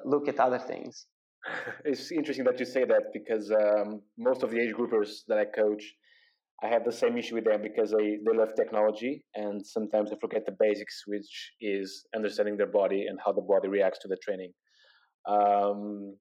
look 0.05 0.29
at 0.29 0.39
other 0.39 0.59
things. 0.59 1.07
It's 1.85 2.13
interesting 2.13 2.45
that 2.45 2.61
you 2.61 2.67
say 2.67 2.85
that 2.85 3.13
because 3.13 3.51
um, 3.51 4.03
most 4.19 4.43
of 4.43 4.51
the 4.51 4.61
age 4.61 4.75
groupers 4.75 5.23
that 5.29 5.39
I 5.39 5.45
coach, 5.45 5.85
I 6.63 6.69
have 6.69 6.85
the 6.85 6.93
same 6.93 7.19
issue 7.19 7.35
with 7.35 7.45
them 7.45 7.63
because 7.63 7.91
they, 7.91 8.19
they 8.25 8.37
love 8.37 8.55
technology 8.55 9.25
and 9.35 9.67
sometimes 9.67 10.11
they 10.11 10.17
forget 10.21 10.47
the 10.47 10.57
basics, 10.61 11.03
which 11.07 11.53
is 11.61 12.07
understanding 12.15 12.57
their 12.57 12.69
body 12.69 13.07
and 13.09 13.19
how 13.25 13.33
the 13.33 13.41
body 13.41 13.69
reacts 13.69 13.99
to 14.01 14.09
the 14.09 14.17
training. 14.17 14.53
Um, 15.29 16.17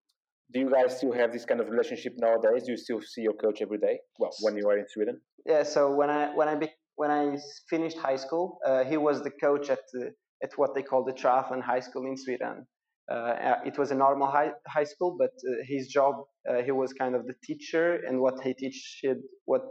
do 0.53 0.59
you 0.59 0.71
guys 0.71 0.97
still 0.97 1.11
have 1.13 1.31
this 1.31 1.45
kind 1.45 1.59
of 1.61 1.69
relationship 1.69 2.13
nowadays? 2.17 2.63
Do 2.65 2.71
you 2.71 2.77
still 2.77 3.01
see 3.01 3.21
your 3.21 3.33
coach 3.33 3.61
every 3.61 3.77
day? 3.77 3.99
Well, 4.19 4.31
when 4.41 4.55
you 4.57 4.67
are 4.69 4.77
in 4.77 4.85
Sweden. 4.87 5.21
Yeah. 5.45 5.63
So 5.63 5.95
when 5.95 6.09
I 6.09 6.35
when 6.35 6.47
I 6.47 6.55
be, 6.55 6.69
when 6.95 7.11
I 7.11 7.37
finished 7.69 7.97
high 7.97 8.17
school, 8.17 8.59
uh, 8.65 8.83
he 8.83 8.97
was 8.97 9.23
the 9.23 9.31
coach 9.31 9.69
at 9.69 9.79
the, 9.93 10.11
at 10.43 10.51
what 10.57 10.75
they 10.75 10.83
call 10.83 11.03
the 11.03 11.13
triathlon 11.13 11.61
high 11.61 11.79
school 11.79 12.05
in 12.05 12.17
Sweden. 12.17 12.67
Uh, 13.09 13.55
it 13.65 13.77
was 13.77 13.91
a 13.91 13.95
normal 13.95 14.27
high, 14.27 14.51
high 14.67 14.83
school, 14.85 15.17
but 15.17 15.31
uh, 15.49 15.55
his 15.67 15.87
job, 15.87 16.15
uh, 16.49 16.61
he 16.61 16.71
was 16.71 16.93
kind 16.93 17.13
of 17.13 17.25
the 17.25 17.33
teacher, 17.43 17.99
and 18.07 18.21
what 18.21 18.39
he 18.41 18.53
teach, 18.53 19.03
what 19.45 19.63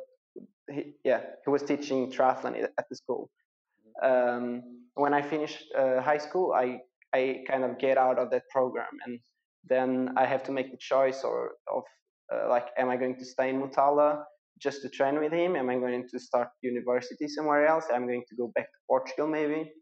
he, 0.70 0.92
yeah, 1.04 1.20
he 1.44 1.50
was 1.50 1.62
teaching 1.62 2.10
triathlon 2.10 2.62
at 2.62 2.84
the 2.90 2.96
school. 2.96 3.30
Um, 4.02 4.62
when 4.94 5.14
I 5.14 5.22
finished 5.22 5.64
uh, 5.78 6.02
high 6.02 6.18
school, 6.18 6.52
I 6.52 6.80
I 7.14 7.44
kind 7.48 7.64
of 7.64 7.78
get 7.78 7.96
out 7.96 8.18
of 8.18 8.30
that 8.30 8.42
program, 8.50 8.92
and 9.06 9.20
then 9.68 10.14
I 10.16 10.26
have 10.26 10.42
to 10.44 10.52
make 10.52 10.70
the 10.70 10.78
choice 10.78 11.22
or 11.24 11.52
of 11.72 11.84
uh, 12.32 12.48
like, 12.48 12.68
am 12.78 12.90
I 12.90 12.96
going 12.96 13.16
to 13.16 13.24
stay 13.24 13.50
in 13.50 13.60
Motala 13.60 14.22
just 14.60 14.82
to 14.82 14.88
train 14.88 15.18
with 15.18 15.32
him? 15.32 15.56
Am 15.56 15.68
I 15.68 15.76
going 15.76 16.06
to 16.08 16.18
start 16.18 16.48
university 16.62 17.26
somewhere 17.28 17.66
else? 17.66 17.86
I'm 17.92 18.06
going 18.06 18.22
to 18.28 18.36
go 18.36 18.52
back 18.54 18.66
to 18.66 18.78
Portugal 18.88 19.26
maybe. 19.26 19.72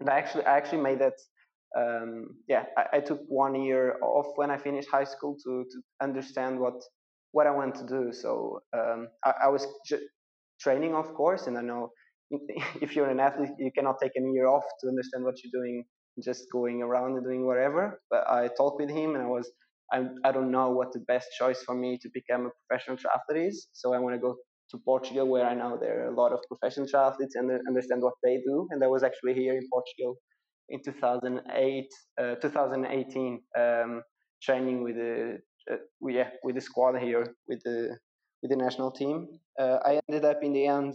And 0.00 0.08
I 0.10 0.18
actually 0.18 0.44
I 0.44 0.56
actually 0.56 0.82
made 0.82 1.00
that 1.00 1.14
um, 1.76 2.28
yeah, 2.48 2.64
I, 2.76 2.98
I, 2.98 3.00
took 3.00 3.20
one 3.28 3.54
year 3.54 3.98
off 4.02 4.26
when 4.36 4.50
I 4.50 4.56
finished 4.56 4.88
high 4.90 5.04
school 5.04 5.36
to, 5.44 5.64
to 5.70 5.82
understand 6.00 6.58
what 6.58 6.80
what 7.32 7.46
I 7.46 7.50
want 7.50 7.74
to 7.74 7.86
do. 7.86 8.12
So 8.12 8.60
um, 8.72 9.08
I, 9.24 9.32
I, 9.44 9.48
was 9.48 9.66
training, 10.58 10.94
of 10.94 11.12
course, 11.12 11.46
and 11.48 11.58
I 11.58 11.60
know 11.60 11.90
if 12.80 12.96
you're 12.96 13.10
an 13.10 13.20
athlete, 13.20 13.50
you 13.58 13.70
cannot 13.76 13.96
take 14.00 14.12
a 14.16 14.20
year 14.20 14.46
off 14.46 14.64
to 14.80 14.88
understand 14.88 15.24
what 15.24 15.34
you're 15.42 15.60
doing, 15.60 15.84
just 16.24 16.46
going 16.52 16.82
around 16.82 17.16
and 17.16 17.24
doing 17.24 17.46
whatever. 17.46 18.00
But 18.10 18.28
I 18.28 18.48
talked 18.56 18.80
with 18.80 18.90
him, 18.90 19.14
and 19.14 19.22
I 19.24 19.26
was 19.26 19.50
I, 19.92 20.04
I 20.24 20.32
don't 20.32 20.50
know 20.50 20.70
what 20.70 20.92
the 20.92 21.00
best 21.00 21.28
choice 21.38 21.62
for 21.62 21.74
me 21.74 21.98
to 22.02 22.08
become 22.12 22.46
a 22.46 22.50
professional 22.66 22.96
triathlete 22.96 23.48
is. 23.48 23.68
So 23.72 23.94
I 23.94 23.98
want 23.98 24.14
to 24.14 24.20
go 24.20 24.36
to 24.70 24.78
Portugal, 24.84 25.28
where 25.28 25.46
I 25.46 25.54
know 25.54 25.78
there 25.80 26.04
are 26.04 26.08
a 26.08 26.14
lot 26.14 26.32
of 26.32 26.40
professional 26.48 26.86
triathletes 26.86 27.34
and 27.34 27.50
understand 27.68 28.02
what 28.02 28.14
they 28.24 28.38
do. 28.44 28.66
And 28.70 28.82
I 28.82 28.88
was 28.88 29.02
actually 29.04 29.34
here 29.34 29.54
in 29.56 29.68
Portugal 29.72 30.16
in 30.68 30.80
2008, 30.84 31.86
uh, 32.20 32.34
2018, 32.36 33.40
um, 33.56 34.02
training 34.42 34.82
with 34.82 34.96
the 34.96 35.38
uh, 35.70 35.76
yeah 36.08 36.30
with 36.42 36.54
the 36.54 36.60
squad 36.60 36.98
here 36.98 37.26
with 37.48 37.60
the 37.64 37.96
with 38.42 38.50
the 38.50 38.56
national 38.56 38.90
team. 38.90 39.28
Uh, 39.58 39.78
I 39.84 40.00
ended 40.08 40.24
up 40.24 40.42
in 40.42 40.52
the 40.52 40.66
end, 40.66 40.94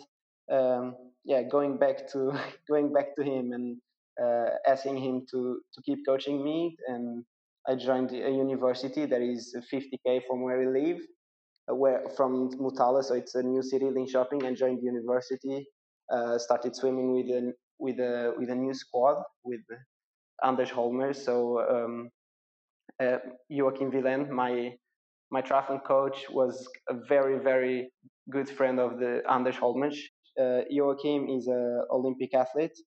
um, 0.51 0.96
yeah, 1.24 1.44
going 1.44 1.78
back 1.78 2.08
to 2.12 2.32
going 2.70 2.92
back 2.92 3.16
to 3.16 3.24
him 3.24 3.51
and 3.54 3.78
uh, 4.22 4.50
asking 4.68 4.98
him 4.98 5.25
to 5.32 5.62
to 5.74 5.82
keep 5.84 6.00
coaching 6.06 6.44
me. 6.44 6.75
And 6.88 7.24
I 7.68 7.75
joined 7.75 8.12
a 8.12 8.32
university 8.32 9.06
that 9.06 9.22
is 9.22 9.56
50k 9.72 10.22
from 10.27 10.41
where 10.41 10.60
we 10.60 10.68
live, 10.82 11.00
uh, 11.70 11.75
where 11.75 12.03
from 12.18 12.51
Motala, 12.53 13.03
so 13.03 13.13
it's 13.13 13.36
a 13.36 13.44
new 13.44 13.62
city, 13.62 13.86
Linköping, 13.86 14.46
and 14.46 14.58
joined 14.58 14.80
the 14.80 14.86
university. 14.86 15.68
Uh, 16.12 16.38
started 16.38 16.75
swimming 16.75 17.13
with 17.13 17.30
an 17.30 17.53
with 17.80 18.00
a 18.00 18.34
with 18.38 18.50
a 18.50 18.56
new 18.56 18.74
squad 18.74 19.24
with 19.44 19.62
Anders 20.44 20.70
Holmertz. 20.70 21.18
So 21.18 21.62
um, 21.70 22.10
uh, 23.00 23.18
Joakim 23.51 23.91
Willén, 23.94 24.30
my 24.30 24.74
my 25.32 25.41
triathlon 25.41 25.84
coach, 25.84 26.25
was 26.30 26.68
a 26.89 26.96
very 27.08 27.39
very 27.39 27.91
good 28.30 28.50
friend 28.50 28.80
of 28.80 29.00
the 29.00 29.22
Anders 29.30 29.56
Holmertz. 29.56 30.00
Uh, 30.39 30.62
Joakim 30.72 31.38
is 31.38 31.48
an 31.48 31.86
Olympic 31.91 32.34
athlete. 32.34 32.77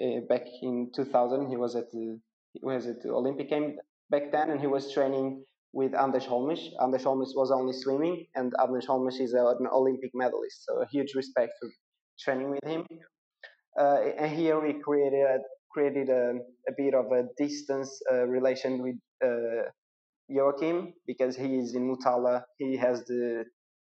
Uh, 0.00 0.20
back 0.28 0.42
in 0.62 0.90
2000, 0.94 1.48
he 1.48 1.56
was 1.56 1.76
at 1.76 1.90
the 1.90 2.18
he 2.52 2.60
was 2.62 2.86
at 2.86 3.02
the 3.02 3.10
Olympic 3.10 3.48
game 3.48 3.76
back 4.10 4.30
then, 4.30 4.50
and 4.50 4.60
he 4.60 4.66
was 4.66 4.92
training 4.92 5.44
with 5.72 5.94
Anders 5.94 6.26
Holmertz. 6.26 6.68
Anders 6.82 7.04
Holmertz 7.04 7.34
was 7.34 7.50
only 7.50 7.72
swimming, 7.72 8.26
and 8.34 8.52
Anders 8.60 8.86
Holmertz 8.86 9.20
is 9.20 9.32
an 9.32 9.66
Olympic 9.72 10.10
medalist. 10.14 10.64
So 10.64 10.82
a 10.82 10.86
huge 10.86 11.14
respect 11.14 11.52
for 11.60 11.70
training 12.20 12.50
with 12.50 12.64
him. 12.64 12.86
Uh, 13.78 13.98
and 14.18 14.30
here 14.36 14.60
we 14.60 14.74
created 14.74 15.40
created 15.72 16.10
a, 16.10 16.34
a 16.68 16.72
bit 16.76 16.94
of 16.94 17.06
a 17.12 17.24
distance 17.38 17.90
uh, 18.12 18.26
relation 18.26 18.82
with 18.82 18.96
uh, 19.24 19.64
Joakim 20.30 20.92
because 21.06 21.36
he 21.36 21.56
is 21.56 21.74
in 21.74 21.88
Motala. 21.90 22.42
He 22.58 22.76
has 22.76 23.04
the 23.04 23.44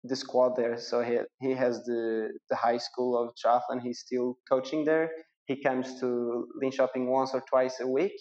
the 0.05 0.17
squad 0.17 0.57
there, 0.57 0.79
so 0.79 1.03
he 1.03 1.19
he 1.41 1.53
has 1.53 1.85
the 1.85 2.31
the 2.49 2.57
high 2.57 2.79
school 2.79 3.19
of 3.19 3.35
triathlon. 3.35 3.83
He's 3.83 4.00
still 4.00 4.38
coaching 4.49 4.85
there. 4.85 5.11
He 5.47 5.62
comes 5.62 6.00
to 6.00 6.49
Linköping 6.62 7.07
once 7.07 7.33
or 7.35 7.43
twice 7.49 7.79
a 7.81 7.87
week, 7.87 8.12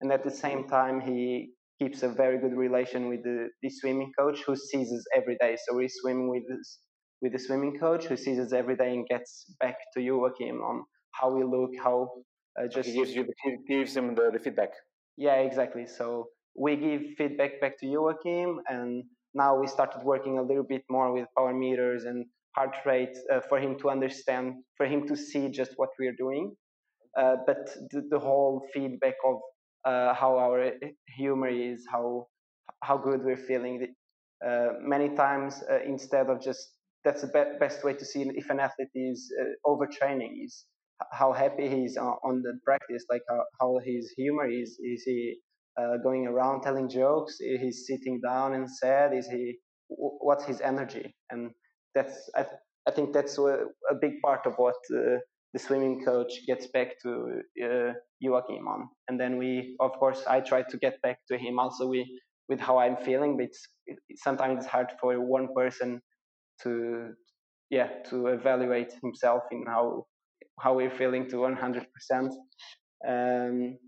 and 0.00 0.12
at 0.12 0.24
the 0.24 0.30
same 0.30 0.68
time 0.68 1.00
he 1.00 1.50
keeps 1.80 2.02
a 2.02 2.08
very 2.08 2.38
good 2.38 2.54
relation 2.54 3.08
with 3.08 3.22
the, 3.22 3.48
the 3.62 3.70
swimming 3.70 4.12
coach 4.18 4.40
who 4.46 4.54
sees 4.56 4.92
us 4.92 5.04
every 5.16 5.36
day. 5.40 5.56
So 5.66 5.76
we're 5.76 5.88
swimming 5.88 6.28
with 6.28 6.44
with 7.22 7.32
the 7.32 7.38
swimming 7.38 7.78
coach 7.78 8.06
who 8.06 8.16
sees 8.16 8.38
us 8.38 8.52
every 8.52 8.76
day 8.76 8.94
and 8.94 9.06
gets 9.06 9.44
back 9.60 9.76
to 9.94 10.00
you, 10.00 10.14
Joakim, 10.14 10.62
on 10.62 10.84
how 11.12 11.30
we 11.30 11.44
look, 11.44 11.70
how 11.82 12.08
uh, 12.58 12.66
just 12.66 12.88
he 12.88 12.94
gives 12.94 13.14
you 13.14 13.24
the, 13.24 13.34
gives 13.68 13.96
him 13.96 14.14
the, 14.14 14.30
the 14.32 14.38
feedback. 14.38 14.70
Yeah, 15.16 15.34
exactly. 15.36 15.86
So 15.86 16.28
we 16.56 16.76
give 16.76 17.02
feedback 17.18 17.60
back 17.60 17.78
to 17.80 17.86
Joakim, 17.86 18.56
and 18.68 19.04
now 19.34 19.58
we 19.60 19.66
started 19.66 20.02
working 20.02 20.38
a 20.38 20.42
little 20.42 20.64
bit 20.64 20.82
more 20.88 21.12
with 21.12 21.26
power 21.36 21.52
meters 21.52 22.04
and 22.04 22.26
heart 22.56 22.76
rate 22.84 23.16
uh, 23.32 23.40
for 23.48 23.58
him 23.58 23.78
to 23.78 23.90
understand, 23.90 24.54
for 24.76 24.86
him 24.86 25.06
to 25.06 25.16
see 25.16 25.48
just 25.50 25.72
what 25.76 25.90
we 25.98 26.06
are 26.06 26.16
doing. 26.18 26.54
Uh, 27.18 27.36
but 27.46 27.66
the, 27.90 28.02
the, 28.10 28.18
whole 28.18 28.64
feedback 28.72 29.14
of 29.26 29.36
uh, 29.84 30.14
how 30.14 30.38
our 30.38 30.72
humor 31.16 31.48
is, 31.48 31.84
how 31.90 32.26
how 32.82 32.96
good 32.96 33.24
we're 33.24 33.36
feeling. 33.36 33.84
Uh, 34.46 34.68
many 34.80 35.08
times, 35.16 35.62
uh, 35.70 35.80
instead 35.84 36.30
of 36.30 36.40
just 36.40 36.60
that's 37.04 37.22
the 37.22 37.26
be- 37.28 37.58
best 37.58 37.82
way 37.82 37.94
to 37.94 38.04
see 38.04 38.22
if 38.34 38.48
an 38.48 38.60
athlete 38.60 38.88
is 38.94 39.32
uh, 39.40 39.70
overtraining 39.70 40.44
is 40.44 40.66
how 41.12 41.32
happy 41.32 41.68
he 41.68 41.84
is 41.84 41.96
on, 41.96 42.14
on 42.22 42.42
the 42.42 42.58
practice, 42.64 43.04
like 43.10 43.22
how, 43.28 43.42
how 43.60 43.80
his 43.84 44.12
humor 44.16 44.48
is. 44.48 44.78
Is 44.80 45.02
he 45.02 45.36
going 46.04 46.26
around 46.26 46.60
telling 46.60 46.88
jokes? 46.88 47.40
Is 47.40 47.60
he 47.60 47.72
sitting 47.72 48.20
down 48.20 48.52
and 48.54 48.70
sad? 48.70 49.14
Is 49.14 49.26
he 49.26 49.58
what's 49.88 50.44
his 50.44 50.60
energy? 50.60 51.14
And 51.30 51.50
that's 51.94 52.30
I, 52.36 52.46
I 52.88 52.90
think 52.92 53.12
that's 53.12 53.38
a, 53.38 53.66
a 53.90 53.94
big 54.00 54.20
part 54.24 54.46
of 54.46 54.54
what 54.56 54.76
uh, 54.94 55.18
the 55.52 55.58
swimming 55.58 56.04
coach 56.04 56.32
gets 56.46 56.66
back 56.68 57.00
to 57.02 57.40
uh, 57.62 57.92
Joakim 58.24 58.66
on. 58.68 58.88
And 59.08 59.20
then 59.20 59.36
we, 59.38 59.76
of 59.80 59.92
course, 59.92 60.24
I 60.28 60.40
try 60.40 60.62
to 60.62 60.76
get 60.78 61.00
back 61.02 61.18
to 61.28 61.38
him 61.38 61.58
also 61.58 61.88
with 61.88 62.06
with 62.48 62.60
how 62.60 62.78
I'm 62.78 62.96
feeling. 62.96 63.36
But 63.36 63.46
it's, 63.46 63.68
it, 63.86 63.98
sometimes 64.16 64.58
it's 64.58 64.66
hard 64.66 64.92
for 65.00 65.20
one 65.20 65.48
person 65.54 66.00
to 66.62 67.14
yeah 67.70 67.88
to 68.10 68.26
evaluate 68.28 68.92
himself 69.02 69.42
in 69.50 69.64
how 69.66 70.06
how 70.60 70.74
we're 70.74 70.90
feeling 70.90 71.28
to 71.30 71.38
100 71.38 71.86
percent 71.92 72.32
um, 73.08 73.78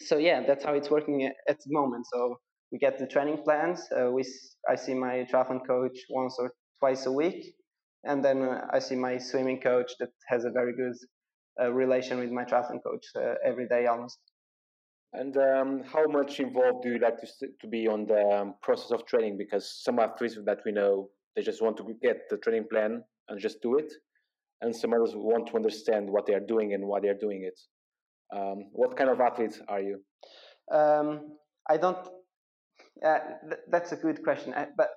so 0.00 0.18
yeah 0.18 0.42
that's 0.46 0.64
how 0.64 0.74
it's 0.74 0.90
working 0.90 1.24
at 1.48 1.56
the 1.58 1.72
moment 1.72 2.04
so 2.12 2.36
we 2.72 2.78
get 2.78 2.98
the 2.98 3.06
training 3.06 3.38
plans 3.44 3.86
uh, 3.96 4.10
we 4.10 4.22
i 4.68 4.74
see 4.74 4.94
my 4.94 5.26
triathlon 5.32 5.60
coach 5.66 5.98
once 6.10 6.36
or 6.38 6.52
twice 6.80 7.06
a 7.06 7.12
week 7.12 7.54
and 8.04 8.24
then 8.24 8.42
uh, 8.42 8.66
i 8.72 8.78
see 8.78 8.96
my 8.96 9.18
swimming 9.18 9.60
coach 9.60 9.92
that 10.00 10.10
has 10.26 10.44
a 10.44 10.50
very 10.50 10.74
good 10.74 10.96
uh, 11.60 11.72
relation 11.72 12.18
with 12.18 12.30
my 12.30 12.44
triathlon 12.44 12.82
coach 12.82 13.06
uh, 13.16 13.34
every 13.44 13.68
day 13.68 13.86
almost 13.86 14.18
and 15.12 15.36
um, 15.38 15.82
how 15.82 16.06
much 16.06 16.38
involved 16.38 16.84
do 16.84 16.90
you 16.90 16.98
like 16.98 17.18
to, 17.20 17.26
to 17.60 17.66
be 17.66 17.88
on 17.88 18.06
the 18.06 18.22
um, 18.28 18.54
process 18.62 18.92
of 18.92 19.06
training? 19.06 19.36
Because 19.36 19.82
some 19.82 19.98
athletes 19.98 20.38
that 20.44 20.58
we 20.64 20.70
know, 20.70 21.08
they 21.34 21.42
just 21.42 21.60
want 21.60 21.76
to 21.78 21.96
get 22.00 22.28
the 22.30 22.36
training 22.36 22.66
plan 22.70 23.02
and 23.28 23.40
just 23.40 23.60
do 23.60 23.76
it. 23.76 23.92
And 24.60 24.74
some 24.74 24.92
others 24.92 25.12
want 25.14 25.48
to 25.48 25.56
understand 25.56 26.08
what 26.08 26.26
they 26.26 26.34
are 26.34 26.46
doing 26.46 26.74
and 26.74 26.84
why 26.84 27.00
they 27.00 27.08
are 27.08 27.18
doing 27.18 27.42
it. 27.42 27.58
Um, 28.36 28.66
what 28.72 28.96
kind 28.96 29.10
of 29.10 29.20
athlete 29.20 29.60
are 29.66 29.80
you? 29.80 30.00
Um, 30.72 31.36
I 31.68 31.76
don't. 31.76 31.98
Uh, 33.04 33.18
th- 33.48 33.62
that's 33.68 33.92
a 33.92 33.96
good 33.96 34.22
question. 34.22 34.54
I, 34.54 34.66
but 34.76 34.90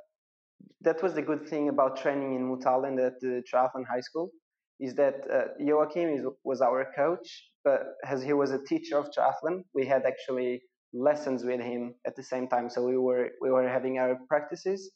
that 0.81 1.01
was 1.01 1.13
the 1.13 1.21
good 1.21 1.47
thing 1.47 1.69
about 1.69 1.97
training 1.97 2.35
in 2.35 2.43
Mutalen 2.49 3.05
at 3.05 3.19
the 3.21 3.43
triathlon 3.51 3.85
high 3.89 4.01
school 4.01 4.31
is 4.79 4.95
that 4.95 5.15
uh, 5.31 5.45
Joakim 5.61 6.17
is, 6.17 6.25
was 6.43 6.61
our 6.61 6.85
coach, 6.95 7.27
but 7.63 7.83
as 8.05 8.23
he 8.23 8.33
was 8.33 8.51
a 8.51 8.59
teacher 8.63 8.97
of 8.97 9.09
triathlon, 9.11 9.63
we 9.73 9.85
had 9.85 10.03
actually 10.05 10.61
lessons 10.93 11.43
with 11.43 11.61
him 11.61 11.95
at 12.05 12.15
the 12.15 12.23
same 12.23 12.47
time. 12.47 12.69
So 12.69 12.83
we 12.83 12.97
were 12.97 13.29
we 13.41 13.49
were 13.51 13.67
having 13.67 13.97
our 13.99 14.17
practices, 14.27 14.91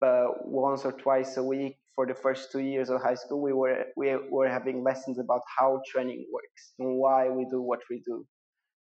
but 0.00 0.46
once 0.46 0.84
or 0.84 0.92
twice 0.92 1.36
a 1.36 1.42
week 1.42 1.76
for 1.94 2.06
the 2.06 2.14
first 2.14 2.52
two 2.52 2.60
years 2.60 2.90
of 2.90 3.00
high 3.02 3.14
school, 3.14 3.40
we 3.42 3.52
were 3.52 3.86
we 3.96 4.16
were 4.30 4.48
having 4.48 4.82
lessons 4.84 5.18
about 5.18 5.42
how 5.58 5.80
training 5.90 6.26
works 6.32 6.72
and 6.78 6.96
why 6.96 7.28
we 7.28 7.46
do 7.50 7.62
what 7.62 7.80
we 7.90 8.02
do. 8.04 8.26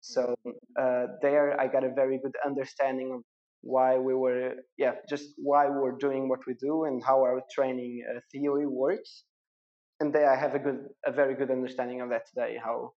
So 0.02 0.36
uh, 0.80 1.06
there, 1.22 1.60
I 1.60 1.68
got 1.68 1.84
a 1.84 1.90
very 1.94 2.20
good 2.24 2.36
understanding 2.46 3.12
of 3.16 3.22
why 3.62 3.98
we 3.98 4.14
were 4.14 4.54
yeah 4.78 4.94
just 5.10 5.26
why 5.38 5.68
we're 5.70 5.98
doing 5.98 6.30
what 6.30 6.40
we 6.48 6.54
do 6.54 6.86
and 6.86 7.04
how 7.04 7.20
our 7.22 7.42
training 7.54 8.04
uh, 8.10 8.20
theory 8.32 8.66
works 8.66 9.24
and 10.00 10.14
there 10.14 10.32
I 10.32 10.36
have 10.40 10.56
a 10.56 10.60
good, 10.60 10.88
a 11.06 11.12
very 11.12 11.36
good 11.36 11.52
understanding 11.52 12.02
of 12.02 12.10
that 12.10 12.28
today. 12.28 12.58
How, 12.64 12.94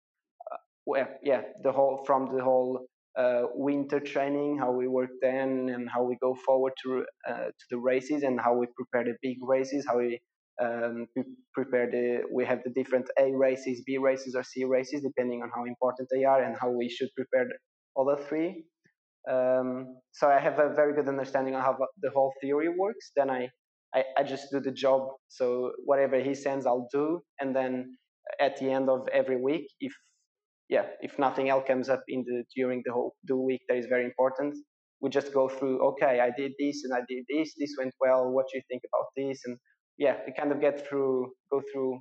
uh, 0.51 0.57
well, 0.85 1.07
yeah, 1.23 1.41
the 1.63 1.71
whole 1.71 2.03
from 2.05 2.35
the 2.35 2.43
whole 2.43 2.87
uh, 3.17 3.43
winter 3.53 3.99
training, 3.99 4.57
how 4.59 4.71
we 4.71 4.87
work 4.87 5.09
then, 5.21 5.69
and 5.73 5.89
how 5.89 6.03
we 6.03 6.15
go 6.21 6.35
forward 6.45 6.73
to 6.83 7.05
uh, 7.27 7.45
to 7.45 7.65
the 7.71 7.77
races, 7.77 8.23
and 8.23 8.39
how 8.39 8.53
we 8.55 8.67
prepare 8.75 9.03
the 9.03 9.17
big 9.21 9.37
races, 9.41 9.85
how 9.87 9.97
we 9.97 10.19
um, 10.61 11.07
prepare 11.53 11.89
the 11.89 12.21
we 12.31 12.45
have 12.45 12.59
the 12.63 12.71
different 12.71 13.07
A 13.19 13.31
races, 13.35 13.81
B 13.85 13.97
races, 13.97 14.35
or 14.35 14.43
C 14.43 14.63
races, 14.63 15.01
depending 15.01 15.41
on 15.41 15.49
how 15.53 15.65
important 15.65 16.07
they 16.13 16.23
are, 16.23 16.43
and 16.43 16.55
how 16.59 16.69
we 16.69 16.87
should 16.89 17.09
prepare 17.15 17.47
all 17.95 18.05
the 18.05 18.23
three. 18.25 18.65
Um, 19.29 19.97
so 20.11 20.27
I 20.29 20.39
have 20.39 20.59
a 20.59 20.73
very 20.73 20.93
good 20.93 21.07
understanding 21.07 21.55
of 21.55 21.61
how 21.61 21.77
the 22.01 22.09
whole 22.11 22.33
theory 22.41 22.69
works. 22.69 23.11
Then 23.15 23.29
I 23.29 23.49
I, 23.93 24.03
I 24.17 24.23
just 24.23 24.47
do 24.51 24.59
the 24.59 24.71
job. 24.71 25.09
So 25.27 25.71
whatever 25.85 26.19
he 26.21 26.33
sends, 26.33 26.65
I'll 26.65 26.87
do. 26.91 27.21
And 27.39 27.55
then 27.55 27.97
at 28.39 28.57
the 28.57 28.71
end 28.71 28.89
of 28.89 29.07
every 29.13 29.41
week, 29.41 29.67
if 29.79 29.93
yeah, 30.69 30.85
if 31.01 31.19
nothing 31.19 31.49
else 31.49 31.65
comes 31.67 31.89
up 31.89 32.03
in 32.07 32.23
the 32.25 32.43
during 32.55 32.81
the 32.85 32.93
whole 32.93 33.15
the 33.25 33.35
week 33.35 33.61
that 33.67 33.77
is 33.77 33.87
very 33.87 34.05
important, 34.05 34.55
we 35.01 35.09
just 35.09 35.33
go 35.33 35.49
through. 35.49 35.79
Okay, 35.89 36.19
I 36.19 36.31
did 36.37 36.53
this 36.59 36.83
and 36.85 36.93
I 36.93 37.01
did 37.09 37.25
this. 37.29 37.53
This 37.59 37.75
went 37.77 37.93
well. 37.99 38.31
What 38.31 38.45
do 38.51 38.57
you 38.57 38.63
think 38.69 38.83
about 38.91 39.07
this? 39.17 39.41
And 39.45 39.57
yeah, 39.97 40.17
we 40.25 40.33
kind 40.33 40.51
of 40.51 40.61
get 40.61 40.87
through, 40.87 41.33
go 41.51 41.61
through 41.73 41.99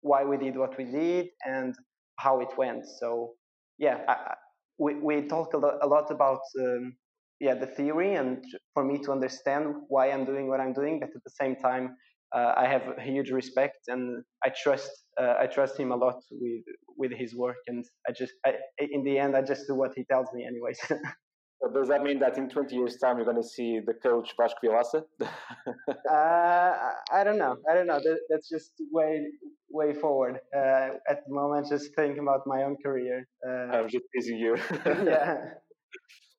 why 0.00 0.24
we 0.24 0.36
did 0.36 0.56
what 0.56 0.76
we 0.76 0.84
did 0.84 1.28
and 1.44 1.74
how 2.18 2.40
it 2.40 2.50
went. 2.58 2.84
So 3.00 3.32
yeah, 3.78 3.98
I, 4.08 4.34
we 4.80 4.94
we 4.94 5.28
talk 5.28 5.52
a 5.54 5.58
lot, 5.58 5.74
a 5.82 5.86
lot 5.86 6.10
about 6.10 6.40
um, 6.58 6.94
yeah 7.40 7.54
the 7.54 7.66
theory 7.66 8.14
and 8.14 8.42
for 8.74 8.84
me 8.84 8.98
to 9.04 9.12
understand 9.12 9.66
why 9.88 10.10
I'm 10.10 10.24
doing 10.24 10.48
what 10.48 10.60
I'm 10.60 10.72
doing, 10.72 10.98
but 11.00 11.10
at 11.14 11.22
the 11.24 11.34
same 11.42 11.56
time 11.56 11.96
uh, 12.34 12.54
I 12.56 12.66
have 12.66 12.82
a 12.98 13.02
huge 13.02 13.30
respect 13.30 13.80
and 13.88 14.24
I 14.44 14.50
trust 14.62 14.90
uh, 15.20 15.34
I 15.38 15.46
trust 15.46 15.78
him 15.78 15.92
a 15.92 15.96
lot 15.96 16.18
with 16.30 16.64
with 16.96 17.12
his 17.12 17.34
work 17.34 17.62
and 17.68 17.84
I 18.08 18.12
just 18.12 18.32
I, 18.46 18.54
in 18.78 19.04
the 19.04 19.18
end 19.18 19.36
I 19.36 19.42
just 19.42 19.66
do 19.68 19.74
what 19.74 19.92
he 19.94 20.04
tells 20.04 20.28
me 20.32 20.44
anyways. 20.44 20.80
so 21.60 21.70
does 21.72 21.88
that 21.88 22.02
mean 22.02 22.18
that 22.20 22.38
in 22.38 22.48
20 22.48 22.74
years 22.74 22.96
time 22.96 23.16
you're 23.16 23.24
going 23.24 23.36
to 23.36 23.48
see 23.48 23.80
the 23.84 23.94
coach 23.94 24.32
Vasco 24.36 24.58
Vilaça? 24.64 25.04
uh, 25.20 26.72
I 27.12 27.24
don't 27.24 27.38
know. 27.38 27.56
I 27.70 27.74
don't 27.74 27.86
know. 27.86 28.00
That, 28.02 28.18
that's 28.28 28.48
just 28.48 28.72
way 28.90 29.26
way 29.70 29.92
forward. 29.94 30.40
Uh, 30.56 30.88
at 31.08 31.26
the 31.26 31.34
moment, 31.34 31.68
just 31.68 31.94
thinking 31.94 32.20
about 32.20 32.46
my 32.46 32.64
own 32.64 32.76
career. 32.82 33.26
Uh, 33.46 33.76
I'm 33.76 33.88
just 33.88 34.04
teasing 34.14 34.38
you. 34.38 34.56
yeah 34.86 35.36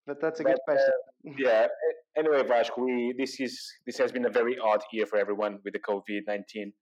but 0.07 0.19
that's 0.21 0.39
a 0.39 0.43
good 0.43 0.59
question. 0.65 0.93
Uh, 1.27 1.33
yeah. 1.37 1.67
Anyway, 2.17 2.43
Vash, 2.45 2.69
we 2.77 3.13
this 3.17 3.39
is 3.39 3.57
this 3.85 3.97
has 3.97 4.11
been 4.11 4.25
a 4.25 4.29
very 4.29 4.57
odd 4.59 4.81
year 4.91 5.05
for 5.05 5.17
everyone 5.17 5.59
with 5.63 5.71
the 5.71 5.79
COVID 5.79 6.23
nineteen. 6.27 6.73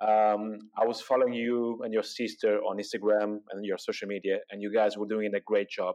Um, 0.00 0.58
I 0.76 0.84
was 0.84 1.00
following 1.00 1.32
you 1.32 1.80
and 1.84 1.94
your 1.94 2.02
sister 2.02 2.58
on 2.58 2.78
Instagram 2.78 3.38
and 3.52 3.64
your 3.64 3.78
social 3.78 4.08
media, 4.08 4.38
and 4.50 4.60
you 4.60 4.72
guys 4.74 4.98
were 4.98 5.06
doing 5.06 5.32
a 5.36 5.38
great 5.38 5.68
job. 5.70 5.94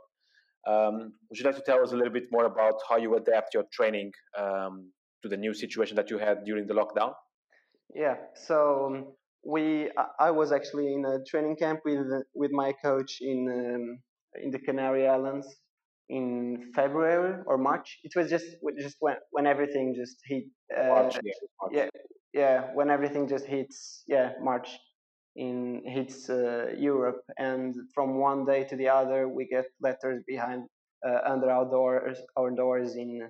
Um, 0.68 1.14
would 1.30 1.40
you 1.40 1.46
like 1.46 1.56
to 1.56 1.62
tell 1.62 1.82
us 1.84 1.92
a 1.92 1.96
little 1.96 2.14
bit 2.14 2.28
more 2.32 2.46
about 2.46 2.76
how 2.88 2.98
you 2.98 3.16
adapt 3.16 3.54
your 3.54 3.64
training 3.72 4.12
um, 4.38 4.92
to 5.24 5.30
the 5.30 5.38
new 5.38 5.54
situation 5.54 5.96
that 5.96 6.10
you 6.10 6.18
had 6.18 6.44
during 6.46 6.68
the 6.68 6.74
lockdown? 6.74 7.14
Yeah, 7.96 8.16
so 8.36 8.86
um, 8.88 9.14
we 9.44 9.90
I 10.20 10.32
was 10.32 10.52
actually 10.52 10.94
in 10.94 11.06
a 11.06 11.24
training 11.24 11.56
camp 11.56 11.80
with 11.86 12.06
with 12.36 12.52
my 12.52 12.74
coach 12.84 13.18
in 13.22 13.40
um, 13.50 14.00
in 14.44 14.52
the 14.52 14.60
Canary 14.60 15.08
Islands 15.08 15.48
in 16.10 16.72
February 16.76 17.42
or 17.46 17.58
March. 17.58 18.00
It 18.04 18.12
was 18.16 18.30
just 18.30 18.46
just 18.80 18.98
when 19.00 19.16
when 19.32 19.48
everything 19.48 19.96
just 19.96 20.18
hit. 20.26 20.44
Uh, 20.76 20.88
March, 20.88 21.16
yeah, 21.24 21.34
March. 21.62 21.74
yeah, 21.74 21.90
yeah, 22.34 22.68
when 22.74 22.90
everything 22.90 23.28
just 23.28 23.46
hits. 23.46 24.04
Yeah, 24.08 24.34
March 24.42 24.70
in 25.36 25.84
hits 25.86 26.30
uh, 26.30 26.68
Europe, 26.78 27.22
and 27.38 27.76
from 27.94 28.20
one 28.20 28.46
day 28.46 28.64
to 28.66 28.76
the 28.76 28.90
other, 28.90 29.28
we 29.28 29.46
get 29.48 29.66
letters 29.82 30.24
behind 30.28 30.68
uh, 31.08 31.20
under 31.26 31.50
our 31.50 31.66
doors, 31.66 32.18
our 32.38 32.52
doors 32.52 32.96
in 32.96 33.30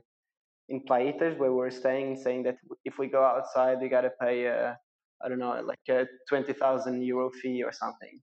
in 0.69 0.81
Playitas 0.87 1.37
where 1.37 1.53
we're 1.53 1.71
staying, 1.71 2.15
saying 2.17 2.43
that 2.43 2.57
if 2.85 2.99
we 2.99 3.07
go 3.07 3.23
outside, 3.23 3.79
we 3.81 3.89
gotta 3.89 4.11
pay 4.21 4.45
a 4.45 4.77
I 5.23 5.27
don't 5.29 5.39
know, 5.39 5.61
like 5.65 5.87
a 5.89 6.07
twenty 6.29 6.53
thousand 6.53 7.03
euro 7.03 7.29
fee 7.31 7.63
or 7.63 7.71
something. 7.71 8.21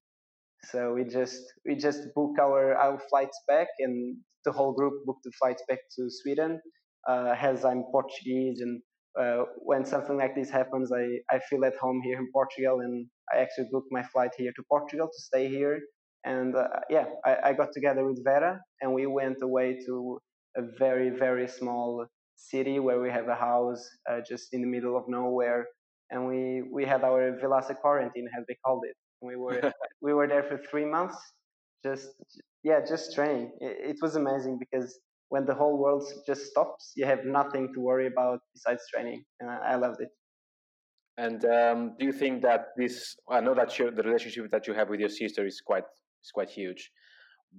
So 0.71 0.95
we 0.95 1.05
just 1.05 1.43
we 1.67 1.77
just 1.77 2.15
book 2.15 2.39
our 2.41 2.75
our 2.75 2.99
flights 3.11 3.39
back, 3.49 3.69
and 3.79 4.17
the 4.45 4.53
whole 4.53 4.73
group 4.73 5.05
booked 5.05 5.25
the 5.25 5.33
flights 5.41 5.63
back 5.69 5.81
to 5.97 6.09
Sweden. 6.11 6.61
Uh, 7.09 7.35
as 7.41 7.65
I'm 7.65 7.85
Portuguese, 7.93 8.61
and 8.61 8.83
uh, 9.21 9.45
when 9.57 9.85
something 9.85 10.17
like 10.17 10.35
this 10.35 10.51
happens, 10.51 10.93
I, 10.93 11.05
I 11.35 11.39
feel 11.49 11.65
at 11.65 11.77
home 11.77 12.01
here 12.03 12.19
in 12.19 12.29
Portugal, 12.33 12.81
and 12.81 13.07
I 13.33 13.39
actually 13.39 13.69
booked 13.73 13.89
my 13.91 14.03
flight 14.03 14.31
here 14.37 14.53
to 14.55 14.63
Portugal 14.69 15.07
to 15.07 15.23
stay 15.23 15.49
here. 15.49 15.81
And 16.25 16.55
uh, 16.57 16.69
yeah, 16.91 17.07
I, 17.25 17.37
I 17.45 17.53
got 17.53 17.73
together 17.73 18.05
with 18.07 18.23
Vera, 18.25 18.61
and 18.81 18.93
we 18.93 19.07
went 19.07 19.39
away 19.43 19.79
to 19.87 20.19
a 20.57 20.63
very 20.79 21.11
very 21.11 21.47
small 21.47 22.07
city 22.37 22.79
where 22.79 23.01
we 23.01 23.11
have 23.11 23.29
a 23.29 23.35
house 23.35 23.83
uh, 24.11 24.21
just 24.29 24.53
in 24.53 24.61
the 24.61 24.67
middle 24.67 24.97
of 24.97 25.05
nowhere, 25.09 25.67
and 26.11 26.27
we 26.27 26.63
we 26.73 26.85
had 26.85 27.05
our 27.05 27.39
Vilaça 27.43 27.75
quarantine, 27.77 28.29
as 28.39 28.45
they 28.49 28.57
called 28.65 28.85
it. 28.85 28.97
We 29.23 29.37
were 29.37 29.73
we 30.03 30.13
were 30.13 30.27
there 30.27 30.43
for 30.43 30.59
three 30.71 30.85
months, 30.85 31.17
just 31.85 32.09
yeah, 32.65 32.81
just 32.81 33.15
training. 33.15 33.53
It, 33.61 33.91
it, 33.91 33.97
was 34.03 34.17
amazing 34.17 34.59
because 34.59 34.99
when 35.29 35.45
the 35.45 35.55
whole 35.55 35.79
world 35.79 36.05
just 36.27 36.47
stops, 36.47 36.93
you 36.97 37.05
have 37.07 37.25
nothing 37.25 37.73
to 37.75 37.81
worry 37.81 38.07
about 38.07 38.41
besides 38.55 38.83
training, 38.93 39.25
and 39.41 39.51
I, 39.51 39.73
I 39.73 39.75
loved 39.77 40.01
it. 40.01 40.09
And 41.19 41.45
um, 41.47 41.95
do 41.99 42.05
you 42.05 42.13
think 42.13 42.43
that 42.43 42.67
this? 42.77 43.17
I 43.31 43.41
know 43.41 43.55
that 43.55 43.71
the 43.77 44.03
relationship 44.03 44.51
that 44.51 44.67
you 44.67 44.75
have 44.75 44.89
with 44.89 45.01
your 45.01 45.09
sister 45.09 45.47
is 45.47 45.61
quite 45.61 45.85
is 46.23 46.31
quite 46.33 46.51
huge, 46.51 46.91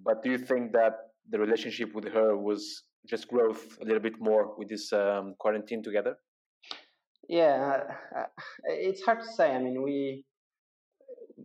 but 0.06 0.24
do 0.24 0.32
you 0.32 0.38
think 0.38 0.74
that 0.74 0.94
the 1.30 1.40
relationship 1.40 1.94
with 1.94 2.08
her 2.14 2.38
was 2.38 2.84
just 3.08 3.28
growth 3.28 3.78
a 3.82 3.86
little 3.86 4.02
bit 4.02 4.20
more 4.20 4.56
with 4.58 4.70
this 4.70 4.94
um, 4.94 5.34
quarantine 5.40 5.82
together? 5.84 6.16
Yeah, 7.28 7.84
uh, 8.16 8.24
it's 8.66 9.02
hard 9.04 9.22
to 9.22 9.28
say. 9.28 9.52
I 9.52 9.60
mean, 9.60 9.82
we 9.84 10.24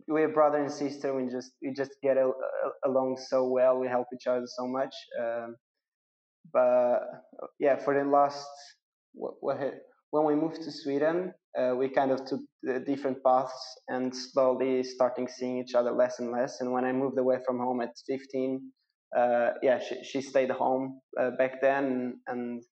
we're 0.07 0.29
brother 0.29 0.59
and 0.59 0.71
sister. 0.71 1.13
We 1.15 1.29
just 1.29 1.51
we 1.61 1.73
just 1.73 1.91
get 2.01 2.17
a, 2.17 2.27
a, 2.27 2.89
along 2.89 3.17
so 3.17 3.47
well. 3.47 3.79
We 3.79 3.87
help 3.87 4.07
each 4.13 4.27
other 4.27 4.45
so 4.45 4.67
much. 4.67 4.93
Um, 5.21 5.55
but 6.51 6.99
yeah, 7.59 7.77
for 7.77 7.93
the 7.93 8.09
last 8.09 8.47
when 9.13 10.25
we 10.25 10.35
moved 10.35 10.61
to 10.63 10.71
Sweden, 10.71 11.33
uh, 11.57 11.75
we 11.75 11.89
kind 11.89 12.11
of 12.11 12.25
took 12.25 12.41
different 12.85 13.23
paths 13.23 13.53
and 13.87 14.15
slowly 14.15 14.83
starting 14.83 15.27
seeing 15.27 15.59
each 15.59 15.75
other 15.75 15.91
less 15.91 16.19
and 16.19 16.31
less. 16.31 16.61
And 16.61 16.71
when 16.71 16.85
I 16.85 16.91
moved 16.91 17.17
away 17.17 17.37
from 17.45 17.59
home 17.59 17.81
at 17.81 17.91
15, 18.07 18.61
uh, 19.17 19.49
yeah, 19.61 19.79
she, 19.79 20.03
she 20.03 20.21
stayed 20.21 20.49
home 20.51 20.99
uh, 21.19 21.31
back 21.37 21.61
then, 21.61 22.19
and, 22.27 22.63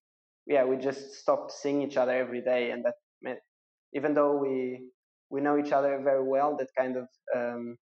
yeah, 0.47 0.65
we 0.65 0.77
just 0.77 1.13
stopped 1.13 1.51
seeing 1.51 1.81
each 1.81 1.97
other 1.97 2.13
every 2.13 2.41
day, 2.41 2.71
and 2.71 2.83
that 2.85 2.95
meant 3.21 3.39
even 3.93 4.13
though 4.13 4.35
we 4.37 4.89
we 5.29 5.41
know 5.41 5.57
each 5.57 5.71
other 5.71 6.01
very 6.03 6.23
well. 6.23 6.57
That 6.57 6.67
kind 6.77 6.97
of 6.97 7.07
um, 7.35 7.77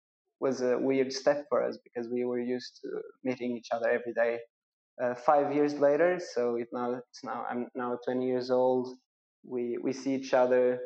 was 0.41 0.63
a 0.63 0.79
weird 0.79 1.13
step 1.13 1.47
for 1.49 1.65
us 1.65 1.79
because 1.85 2.09
we 2.11 2.25
were 2.25 2.41
used 2.41 2.79
to 2.83 2.89
meeting 3.25 3.57
each 3.57 3.69
other 3.73 3.89
every 3.91 4.15
day. 4.15 4.39
Uh, 5.03 5.15
five 5.15 5.53
years 5.53 5.75
later, 5.75 6.21
so 6.35 6.55
it 6.55 6.69
now 6.73 6.95
it's 6.95 7.25
now 7.25 7.45
I'm 7.51 7.67
now 7.75 7.99
20 8.05 8.27
years 8.27 8.51
old. 8.51 8.97
We 9.45 9.77
we 9.83 9.93
see 9.93 10.15
each 10.15 10.33
other. 10.33 10.79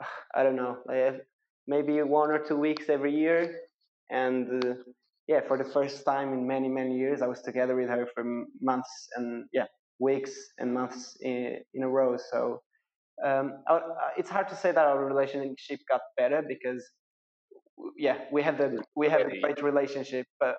I 0.34 0.42
don't 0.42 0.56
know, 0.56 0.78
like 0.86 1.26
maybe 1.66 2.02
one 2.02 2.30
or 2.30 2.38
two 2.38 2.56
weeks 2.56 2.90
every 2.90 3.14
year, 3.14 3.60
and 4.10 4.64
uh, 4.64 4.74
yeah, 5.28 5.40
for 5.48 5.56
the 5.56 5.64
first 5.64 6.04
time 6.04 6.34
in 6.34 6.46
many 6.46 6.68
many 6.68 6.98
years, 6.98 7.22
I 7.22 7.26
was 7.26 7.40
together 7.40 7.74
with 7.74 7.88
her 7.88 8.06
for 8.14 8.22
months 8.60 9.08
and 9.16 9.46
yeah, 9.52 9.64
weeks 9.98 10.32
and 10.58 10.72
months 10.72 11.16
in, 11.22 11.58
in 11.74 11.82
a 11.82 11.88
row. 11.88 12.16
So 12.30 12.60
um, 13.24 13.64
it's 14.16 14.30
hard 14.30 14.48
to 14.48 14.56
say 14.56 14.72
that 14.72 14.84
our 14.84 15.04
relationship 15.04 15.80
got 15.90 16.00
better 16.16 16.42
because 16.46 16.84
yeah, 17.96 18.18
we 18.32 18.42
had 18.42 18.58
the 18.58 18.82
we 18.96 19.08
had 19.08 19.22
a 19.22 19.40
great 19.40 19.62
relationship, 19.62 20.26
but 20.40 20.56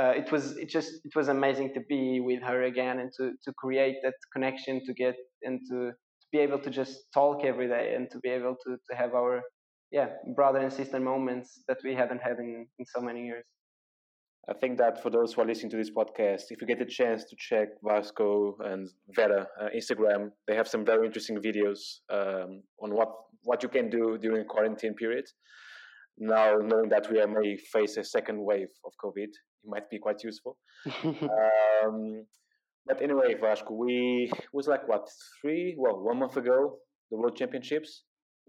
uh, 0.00 0.12
it 0.14 0.30
was 0.30 0.56
it 0.56 0.68
just 0.68 1.00
it 1.04 1.14
was 1.14 1.28
amazing 1.28 1.72
to 1.74 1.80
be 1.88 2.20
with 2.20 2.42
her 2.42 2.64
again 2.64 2.98
and 2.98 3.10
to 3.16 3.32
to 3.44 3.52
create 3.54 3.96
that 4.02 4.14
connection 4.32 4.84
to 4.84 4.92
get 4.92 5.16
and 5.42 5.60
to, 5.70 5.90
to 5.90 6.26
be 6.32 6.38
able 6.38 6.58
to 6.58 6.70
just 6.70 7.06
talk 7.14 7.44
every 7.44 7.68
day 7.68 7.94
and 7.94 8.10
to 8.10 8.18
be 8.18 8.28
able 8.28 8.56
to 8.64 8.76
to 8.88 8.96
have 8.96 9.14
our 9.14 9.42
yeah 9.90 10.08
brother 10.34 10.58
and 10.58 10.72
sister 10.72 11.00
moments 11.00 11.62
that 11.68 11.78
we 11.84 11.94
haven't 11.94 12.20
had 12.22 12.38
in 12.38 12.66
in 12.78 12.84
so 12.86 13.00
many 13.00 13.24
years. 13.26 13.44
I 14.48 14.54
think 14.54 14.78
that 14.78 15.02
for 15.02 15.10
those 15.10 15.32
who 15.32 15.42
are 15.42 15.44
listening 15.44 15.70
to 15.70 15.76
this 15.76 15.90
podcast, 15.90 16.44
if 16.50 16.60
you 16.60 16.68
get 16.68 16.80
a 16.80 16.86
chance 16.86 17.24
to 17.24 17.34
check 17.36 17.68
Vasco 17.82 18.56
and 18.60 18.88
Vera 19.16 19.48
uh, 19.60 19.68
Instagram, 19.74 20.30
they 20.46 20.54
have 20.54 20.68
some 20.68 20.84
very 20.84 21.04
interesting 21.04 21.38
videos 21.38 21.80
um, 22.10 22.62
on 22.80 22.94
what 22.94 23.08
what 23.42 23.62
you 23.62 23.68
can 23.68 23.88
do 23.90 24.18
during 24.18 24.44
quarantine 24.44 24.94
period. 24.94 25.24
Now, 26.18 26.56
knowing 26.62 26.88
that 26.90 27.10
we 27.10 27.24
may 27.26 27.56
face 27.56 27.96
a 27.96 28.04
second 28.04 28.38
wave 28.42 28.68
of 28.86 28.92
COVID, 29.04 29.32
it 29.64 29.68
might 29.68 29.88
be 29.90 29.98
quite 29.98 30.22
useful. 30.22 30.56
um, 31.04 32.24
but 32.86 33.02
anyway, 33.02 33.34
Vasco, 33.40 33.74
we 33.74 34.30
was 34.52 34.68
like 34.68 34.86
what 34.88 35.08
three, 35.40 35.74
well, 35.78 35.98
one 35.98 36.18
month 36.18 36.36
ago, 36.36 36.78
the 37.10 37.16
World 37.16 37.36
Championships. 37.36 38.04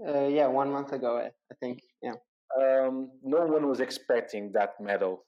Uh, 0.08 0.28
yeah, 0.28 0.48
one 0.48 0.72
month 0.72 0.92
ago, 0.92 1.18
I 1.18 1.56
think. 1.60 1.80
Yeah. 2.04 2.14
Um, 2.60 3.10
no 3.24 3.46
one 3.46 3.68
was 3.68 3.80
expecting 3.80 4.52
that 4.54 4.74
medal 4.80 5.26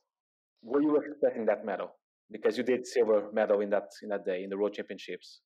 were 0.61 0.81
you 0.81 0.95
expecting 0.97 1.45
that 1.45 1.65
medal? 1.65 1.91
Because 2.31 2.57
you 2.57 2.63
did 2.63 2.85
silver 2.85 3.29
medal 3.33 3.61
in 3.61 3.69
that 3.71 3.89
in 4.03 4.09
that 4.09 4.25
day 4.25 4.43
in 4.43 4.49
the 4.49 4.57
World 4.57 4.73
Championships. 4.73 5.41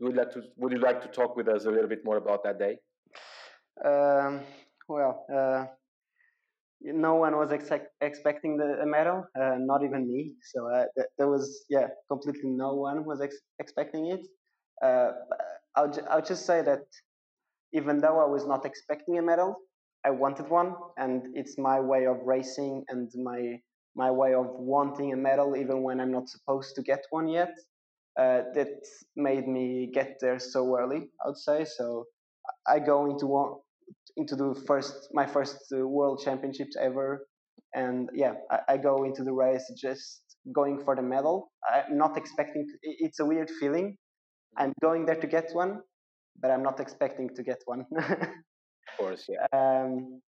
Would 0.00 0.12
you 0.12 0.18
like 0.18 0.30
to 0.32 0.42
Would 0.56 0.72
you 0.72 0.78
like 0.78 1.02
to 1.02 1.08
talk 1.08 1.36
with 1.36 1.48
us 1.48 1.66
a 1.66 1.70
little 1.70 1.88
bit 1.88 2.04
more 2.04 2.16
about 2.16 2.42
that 2.44 2.58
day? 2.58 2.76
Um, 3.84 4.40
well, 4.88 5.26
uh, 5.32 5.66
no 6.80 7.14
one 7.16 7.36
was 7.36 7.52
ex- 7.52 7.70
expecting 8.00 8.56
the 8.56 8.84
medal, 8.86 9.24
uh, 9.40 9.56
not 9.58 9.84
even 9.84 10.08
me. 10.08 10.32
So 10.52 10.68
uh, 10.72 10.84
th- 10.96 11.08
there 11.18 11.28
was, 11.28 11.64
yeah, 11.68 11.88
completely 12.10 12.50
no 12.50 12.74
one 12.74 13.04
was 13.04 13.20
ex- 13.20 13.40
expecting 13.58 14.06
it. 14.06 14.26
Uh, 14.82 15.12
I'll, 15.76 15.90
ju- 15.90 16.06
I'll 16.10 16.22
just 16.22 16.46
say 16.46 16.62
that 16.62 16.80
even 17.72 17.98
though 17.98 18.20
I 18.20 18.26
was 18.26 18.46
not 18.46 18.64
expecting 18.64 19.18
a 19.18 19.22
medal, 19.22 19.56
I 20.04 20.10
wanted 20.10 20.48
one, 20.48 20.74
and 20.96 21.22
it's 21.34 21.58
my 21.58 21.80
way 21.80 22.06
of 22.06 22.18
racing 22.24 22.84
and 22.88 23.10
my 23.22 23.60
my 23.96 24.10
way 24.12 24.34
of 24.34 24.46
wanting 24.50 25.12
a 25.12 25.16
medal 25.16 25.56
even 25.56 25.82
when 25.82 26.00
I'm 26.00 26.12
not 26.12 26.28
supposed 26.28 26.76
to 26.76 26.82
get 26.82 27.00
one 27.10 27.28
yet. 27.28 27.52
Uh, 28.18 28.42
that 28.54 28.68
made 29.16 29.46
me 29.48 29.90
get 29.94 30.18
there 30.20 30.38
so 30.40 30.76
early, 30.76 31.10
I 31.24 31.28
would 31.28 31.36
say. 31.38 31.64
So 31.64 32.04
I 32.66 32.78
go 32.80 33.06
into 33.10 33.26
one, 33.26 33.54
into 34.18 34.36
the 34.36 34.54
first 34.66 35.08
my 35.12 35.26
first 35.26 35.56
uh, 35.72 35.86
World 35.86 36.20
Championships 36.24 36.76
ever, 36.80 37.26
and 37.74 38.10
yeah, 38.12 38.34
I, 38.50 38.58
I, 38.74 38.76
go 38.76 39.04
into 39.04 39.22
the 39.24 39.32
race 39.32 39.64
just 39.80 40.22
going 40.52 40.82
for 40.84 40.94
the 40.96 41.02
medal. 41.02 41.50
I'm 41.72 41.96
not 41.96 42.16
expecting. 42.16 42.66
To, 42.66 42.74
it's 42.82 43.20
a 43.20 43.24
weird 43.24 43.50
feeling. 43.60 43.96
I'm 44.56 44.72
going 44.82 45.06
there 45.06 45.20
to 45.20 45.26
get 45.26 45.50
one, 45.52 45.80
but 46.40 46.50
I'm 46.50 46.62
not 46.62 46.80
expecting 46.80 47.30
to 47.36 47.42
get 47.42 47.58
one. 47.64 47.86
of 47.96 48.98
course, 48.98 49.26
yeah. 49.28 49.46
Um, 49.52 50.20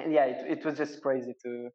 and 0.00 0.12
yeah, 0.12 0.26
it, 0.26 0.58
it 0.58 0.64
was 0.64 0.76
just 0.76 1.02
crazy 1.02 1.34
to 1.44 1.70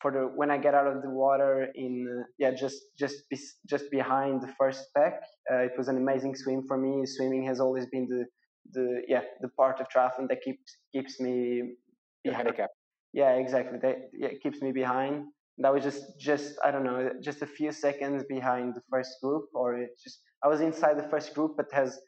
for 0.00 0.10
the 0.10 0.22
when 0.36 0.50
I 0.50 0.58
get 0.58 0.74
out 0.74 0.86
of 0.86 1.02
the 1.02 1.10
water 1.10 1.68
in 1.74 1.94
uh, 2.10 2.24
yeah 2.38 2.52
just 2.52 2.78
just 2.98 3.28
be, 3.30 3.38
just 3.68 3.90
behind 3.90 4.42
the 4.42 4.52
first 4.58 4.86
pack. 4.96 5.14
Uh, 5.50 5.62
it 5.68 5.72
was 5.78 5.88
an 5.88 5.96
amazing 5.96 6.34
swim 6.34 6.64
for 6.66 6.76
me. 6.76 7.06
Swimming 7.06 7.44
has 7.46 7.60
always 7.60 7.86
been 7.86 8.06
the 8.08 8.24
the 8.72 9.02
yeah 9.08 9.22
the 9.40 9.48
part 9.48 9.80
of 9.80 9.88
triathlon 9.88 10.28
that 10.28 10.42
keeps 10.42 10.76
keeps 10.92 11.20
me 11.20 11.76
behind. 12.22 12.52
Yeah, 13.12 13.34
exactly. 13.36 13.78
That 13.80 14.10
yeah, 14.12 14.30
keeps 14.42 14.60
me 14.60 14.72
behind. 14.72 15.26
That 15.58 15.72
was 15.72 15.84
just 15.84 16.18
just 16.18 16.54
I 16.64 16.70
don't 16.70 16.84
know 16.84 17.10
just 17.22 17.42
a 17.42 17.46
few 17.46 17.70
seconds 17.70 18.24
behind 18.28 18.74
the 18.74 18.82
first 18.90 19.12
group, 19.22 19.44
or 19.54 19.76
it 19.78 19.90
just 20.02 20.20
I 20.44 20.48
was 20.48 20.60
inside 20.60 20.98
the 20.98 21.08
first 21.08 21.34
group, 21.34 21.52
but 21.56 21.66
has 21.72 22.00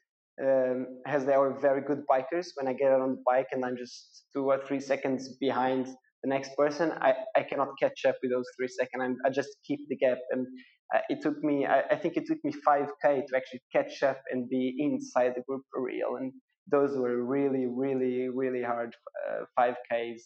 um, 0.42 0.86
has 1.06 1.24
they 1.24 1.32
are 1.32 1.58
very 1.60 1.80
good 1.80 2.02
bikers. 2.10 2.48
When 2.56 2.68
I 2.68 2.72
get 2.72 2.90
out 2.92 3.00
on 3.00 3.10
the 3.12 3.22
bike 3.24 3.48
and 3.52 3.64
I'm 3.64 3.76
just 3.76 4.24
two 4.34 4.50
or 4.50 4.58
three 4.66 4.80
seconds 4.80 5.36
behind 5.40 5.86
the 6.22 6.28
next 6.28 6.56
person, 6.56 6.92
I, 7.00 7.14
I 7.36 7.42
cannot 7.42 7.68
catch 7.80 8.04
up 8.06 8.16
with 8.22 8.32
those 8.32 8.46
three 8.56 8.68
seconds. 8.68 9.02
I'm, 9.02 9.16
I 9.24 9.30
just 9.30 9.48
keep 9.66 9.80
the 9.88 9.96
gap. 9.96 10.18
And 10.30 10.46
uh, 10.94 11.00
it 11.08 11.22
took 11.22 11.42
me, 11.42 11.66
I, 11.66 11.82
I, 11.90 11.96
think 11.96 12.16
it 12.16 12.26
took 12.26 12.38
me 12.44 12.52
5K 12.66 13.26
to 13.26 13.36
actually 13.36 13.62
catch 13.72 14.02
up 14.02 14.20
and 14.30 14.48
be 14.48 14.74
inside 14.78 15.32
the 15.36 15.42
group 15.48 15.62
for 15.72 15.82
real. 15.82 16.16
And 16.16 16.32
those 16.70 16.96
were 16.96 17.24
really, 17.24 17.66
really, 17.66 18.28
really 18.28 18.62
hard 18.62 18.94
uh, 19.28 19.44
5Ks. 19.58 20.20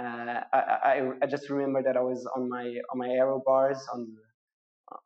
Uh, 0.00 0.40
I, 0.52 0.58
I, 0.58 1.10
I, 1.22 1.26
just 1.26 1.50
remember 1.50 1.82
that 1.82 1.98
I 1.98 2.00
was 2.00 2.26
on 2.34 2.48
my 2.48 2.64
on 2.90 2.96
my 2.98 3.10
aero 3.10 3.42
bars 3.44 3.78
on 3.92 4.08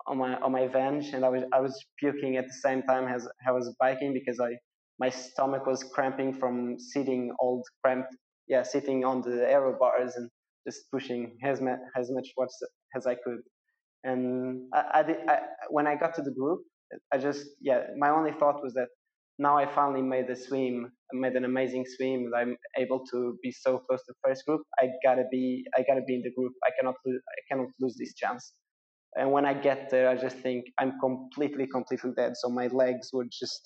on 0.07 0.19
my 0.19 0.37
on 0.37 0.53
my 0.53 0.69
bench 0.69 1.07
and 1.13 1.25
I 1.25 1.29
was 1.29 1.43
I 1.53 1.61
was 1.61 1.85
puking 1.99 2.37
at 2.37 2.47
the 2.47 2.53
same 2.53 2.83
time 2.85 3.09
as 3.09 3.27
I 3.49 3.51
was 3.51 3.75
biking 3.81 4.13
because 4.15 4.39
I 4.39 4.53
my 5.01 5.11
stomach 5.11 5.67
was 5.67 5.83
cramping 5.93 6.33
from 6.33 6.79
sitting 6.79 7.33
all 7.41 7.65
cramped 7.83 8.15
yeah, 8.49 8.63
sitting 8.63 9.05
on 9.05 9.23
the 9.23 9.49
aero 9.49 9.77
bars 9.79 10.15
and 10.17 10.31
just 10.67 10.91
pushing 10.91 11.37
as, 11.45 11.61
ma- 11.61 11.83
as 11.97 12.11
much 12.11 12.29
as 12.95 13.07
I 13.07 13.15
could. 13.15 13.41
And 14.05 14.69
I, 14.73 14.85
I, 14.95 15.03
did, 15.03 15.17
I, 15.29 15.39
when 15.71 15.87
I 15.87 15.97
got 15.97 16.15
to 16.15 16.23
the 16.23 16.31
group, 16.31 16.61
I 17.13 17.19
just, 17.19 17.45
yeah, 17.61 17.83
my 17.99 18.11
only 18.11 18.33
thought 18.33 18.63
was 18.63 18.75
that 18.75 18.89
now 19.39 19.59
I 19.59 19.67
finally 19.67 20.03
made 20.03 20.29
a 20.31 20.37
swim, 20.37 20.91
made 21.13 21.35
an 21.35 21.45
amazing 21.45 21.85
swim, 21.97 22.27
and 22.27 22.35
I'm 22.35 22.57
able 22.79 23.05
to 23.13 23.39
be 23.43 23.53
so 23.53 23.79
close 23.79 24.01
to 24.07 24.13
the 24.13 24.29
first 24.29 24.45
group. 24.47 24.63
I 24.81 24.89
gotta 25.05 25.25
be, 25.31 25.65
I 25.77 25.85
gotta 25.87 26.03
be 26.03 26.15
in 26.17 26.23
the 26.23 26.33
group. 26.33 26.53
I 26.65 26.71
cannot, 26.79 26.95
lose, 27.05 27.21
I 27.29 27.41
cannot 27.49 27.69
lose 27.81 27.97
this 27.99 28.15
chance. 28.15 28.55
And 29.19 29.33
when 29.33 29.47
I 29.47 29.55
get 29.55 29.91
there, 29.91 30.09
I 30.09 30.17
just 30.17 30.37
think 30.39 30.67
I'm 30.79 30.99
completely, 31.01 31.67
completely 31.67 32.13
dead. 32.17 32.33
So 32.37 32.49
my 32.49 32.69
legs 32.69 33.11
were 33.13 33.27
just, 33.31 33.61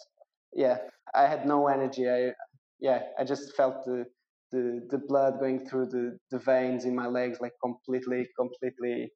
yeah, 0.54 0.78
I 1.14 1.26
had 1.26 1.46
no 1.46 1.68
energy. 1.68 2.08
I, 2.08 2.32
yeah, 2.80 3.00
I 3.18 3.24
just 3.24 3.56
felt 3.56 3.84
the 3.84 4.06
the, 4.52 4.80
the 4.90 4.98
blood 4.98 5.38
going 5.38 5.66
through 5.66 5.86
the, 5.86 6.18
the 6.30 6.38
veins 6.38 6.84
in 6.84 6.94
my 6.94 7.06
legs, 7.06 7.38
like 7.40 7.52
completely, 7.62 8.26
completely 8.38 9.12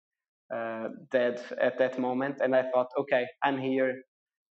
uh, 0.54 0.88
dead 1.10 1.42
at 1.60 1.78
that 1.78 1.98
moment. 1.98 2.36
And 2.40 2.54
I 2.54 2.70
thought, 2.70 2.88
okay, 3.00 3.26
I'm 3.42 3.58
here. 3.58 3.94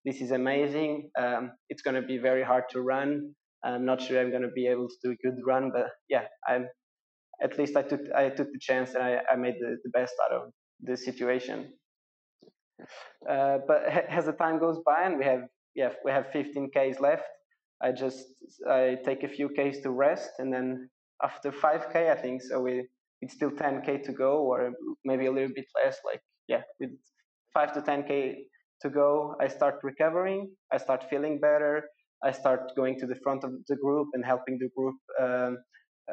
This 0.04 0.20
is 0.20 0.32
amazing. 0.32 1.10
Um, 1.18 1.52
it's 1.70 1.80
going 1.80 1.94
to 2.00 2.06
be 2.06 2.18
very 2.18 2.42
hard 2.42 2.64
to 2.70 2.82
run. 2.82 3.34
I'm 3.64 3.86
not 3.86 4.02
sure 4.02 4.20
I'm 4.20 4.30
going 4.30 4.42
to 4.42 4.54
be 4.54 4.66
able 4.66 4.88
to 4.88 4.94
do 5.02 5.12
a 5.12 5.16
good 5.26 5.38
run, 5.46 5.70
but 5.72 5.86
yeah, 6.08 6.24
I'm. 6.46 6.68
At 7.42 7.58
least 7.58 7.76
I 7.76 7.82
took 7.82 8.00
I 8.14 8.28
took 8.28 8.48
the 8.52 8.60
chance 8.60 8.94
and 8.94 9.02
I, 9.02 9.20
I 9.32 9.36
made 9.36 9.54
the, 9.58 9.76
the 9.82 9.90
best 9.90 10.14
out 10.24 10.36
of 10.36 10.52
the 10.80 10.96
situation. 10.96 11.72
Uh, 13.28 13.58
but 13.66 13.82
as 14.08 14.26
the 14.26 14.32
time 14.32 14.58
goes 14.60 14.78
by 14.84 15.02
and 15.04 15.18
we 15.18 15.24
have 15.24 15.42
yeah 15.74 15.90
we 16.04 16.10
have 16.12 16.26
15 16.32 16.70
k's 16.72 17.00
left, 17.00 17.24
I 17.82 17.92
just 17.92 18.26
I 18.68 18.98
take 19.04 19.24
a 19.24 19.28
few 19.28 19.48
k's 19.48 19.80
to 19.80 19.90
rest, 19.90 20.30
and 20.38 20.52
then 20.52 20.90
after 21.22 21.50
5k, 21.50 22.10
I 22.10 22.20
think 22.20 22.42
so 22.42 22.60
we 22.60 22.86
it's 23.22 23.34
still 23.34 23.50
10k 23.50 24.04
to 24.04 24.12
go, 24.12 24.42
or 24.42 24.72
maybe 25.04 25.26
a 25.26 25.32
little 25.32 25.54
bit 25.54 25.66
less. 25.82 25.96
Like 26.04 26.20
yeah, 26.46 26.62
with 26.78 26.90
five 27.54 27.72
to 27.74 27.80
10k 27.80 28.34
to 28.84 28.90
go, 28.90 29.34
I 29.40 29.48
start 29.48 29.76
recovering. 29.82 30.50
I 30.72 30.78
start 30.78 31.10
feeling 31.10 31.40
better. 31.40 31.84
I 32.22 32.32
start 32.32 32.72
going 32.76 32.98
to 33.00 33.06
the 33.06 33.16
front 33.24 33.42
of 33.44 33.50
the 33.68 33.76
group 33.76 34.08
and 34.14 34.24
helping 34.24 34.58
the 34.58 34.70
group 34.76 34.96
um, 35.20 35.58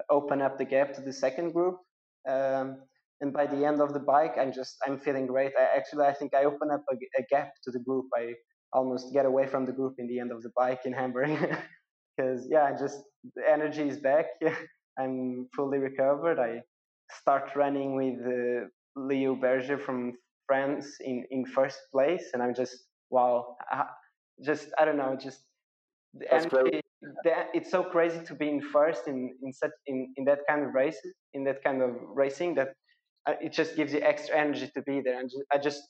open 0.10 0.42
up 0.42 0.58
the 0.58 0.66
gap 0.66 0.94
to 0.96 1.02
the 1.02 1.14
second 1.14 1.52
group. 1.52 1.78
Um, 2.28 2.78
and 3.22 3.32
by 3.32 3.46
the 3.46 3.66
end 3.66 3.82
of 3.82 3.94
the 3.94 4.00
bike, 4.00 4.36
I'm 4.40 4.52
just 4.52 4.78
I'm 4.86 4.98
feeling 5.00 5.28
great. 5.28 5.52
I 5.58 5.78
actually 5.78 6.06
I 6.06 6.14
think 6.14 6.34
I 6.34 6.46
open 6.46 6.70
up 6.72 6.84
a, 6.92 6.96
a 7.22 7.24
gap 7.30 7.52
to 7.64 7.72
the 7.72 7.80
group. 7.80 8.06
I 8.18 8.34
almost 8.74 9.14
get 9.14 9.26
away 9.26 9.46
from 9.48 9.66
the 9.66 9.74
group 9.74 9.96
in 10.00 10.08
the 10.08 10.20
end 10.20 10.32
of 10.32 10.42
the 10.42 10.52
bike 10.56 10.82
in 10.86 10.94
Hamburg 10.94 11.30
because 12.18 12.48
yeah, 12.50 12.76
just 12.78 13.00
the 13.36 13.44
energy 13.48 13.88
is 13.88 14.00
back. 14.00 14.26
I'm 15.00 15.48
fully 15.56 15.78
recovered. 15.78 16.40
I 16.40 16.62
start 17.22 17.56
running 17.56 17.96
with 17.96 18.20
uh, 18.26 18.68
Léo 18.98 19.40
Bergère 19.40 19.80
from 19.80 20.14
France 20.52 20.88
in, 21.00 21.24
in 21.32 21.46
first 21.46 21.80
place, 21.94 22.26
and 22.34 22.44
I'm 22.44 22.54
just 22.54 22.76
wow, 23.10 23.56
I, 23.72 23.86
just 24.50 24.66
I 24.78 24.84
don't 24.84 24.98
know, 24.98 25.16
just 25.28 25.40
That's 26.30 26.46
great. 26.46 26.84
it's 27.58 27.72
so 27.72 27.82
crazy 27.96 28.20
to 28.30 28.34
be 28.42 28.48
in 28.56 28.62
first 28.76 29.04
in 29.12 29.18
in 29.44 29.54
such 29.62 29.76
in, 29.92 29.98
in 30.18 30.24
that 30.30 30.42
kind 30.50 30.62
of 30.66 30.70
race 30.82 31.00
in 31.36 31.42
that 31.48 31.60
kind 31.68 31.80
of 31.86 31.92
racing 32.24 32.52
that 32.60 32.70
uh, 33.28 33.46
it 33.46 33.52
just 33.60 33.72
gives 33.80 33.92
you 33.94 34.02
extra 34.12 34.34
energy 34.44 34.68
to 34.76 34.82
be 34.90 34.96
there 35.06 35.18
and 35.22 35.30
I 35.56 35.58
just 35.68 35.82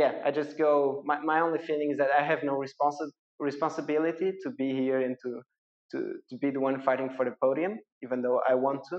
yeah 0.00 0.12
I 0.26 0.30
just 0.40 0.52
go 0.64 0.72
my, 1.10 1.18
my 1.32 1.38
only 1.46 1.60
feeling 1.68 1.90
is 1.92 1.98
that 2.02 2.10
I 2.20 2.22
have 2.30 2.40
no 2.50 2.54
responsi- 2.66 3.16
responsibility 3.50 4.30
to 4.44 4.48
be 4.60 4.68
here 4.82 5.00
and 5.06 5.14
to 5.24 5.30
to 5.92 5.98
to 6.28 6.34
be 6.42 6.48
the 6.56 6.62
one 6.68 6.76
fighting 6.88 7.10
for 7.16 7.24
the 7.28 7.34
podium 7.44 7.74
even 8.04 8.18
though 8.24 8.38
I 8.52 8.54
want 8.66 8.80
to 8.90 8.96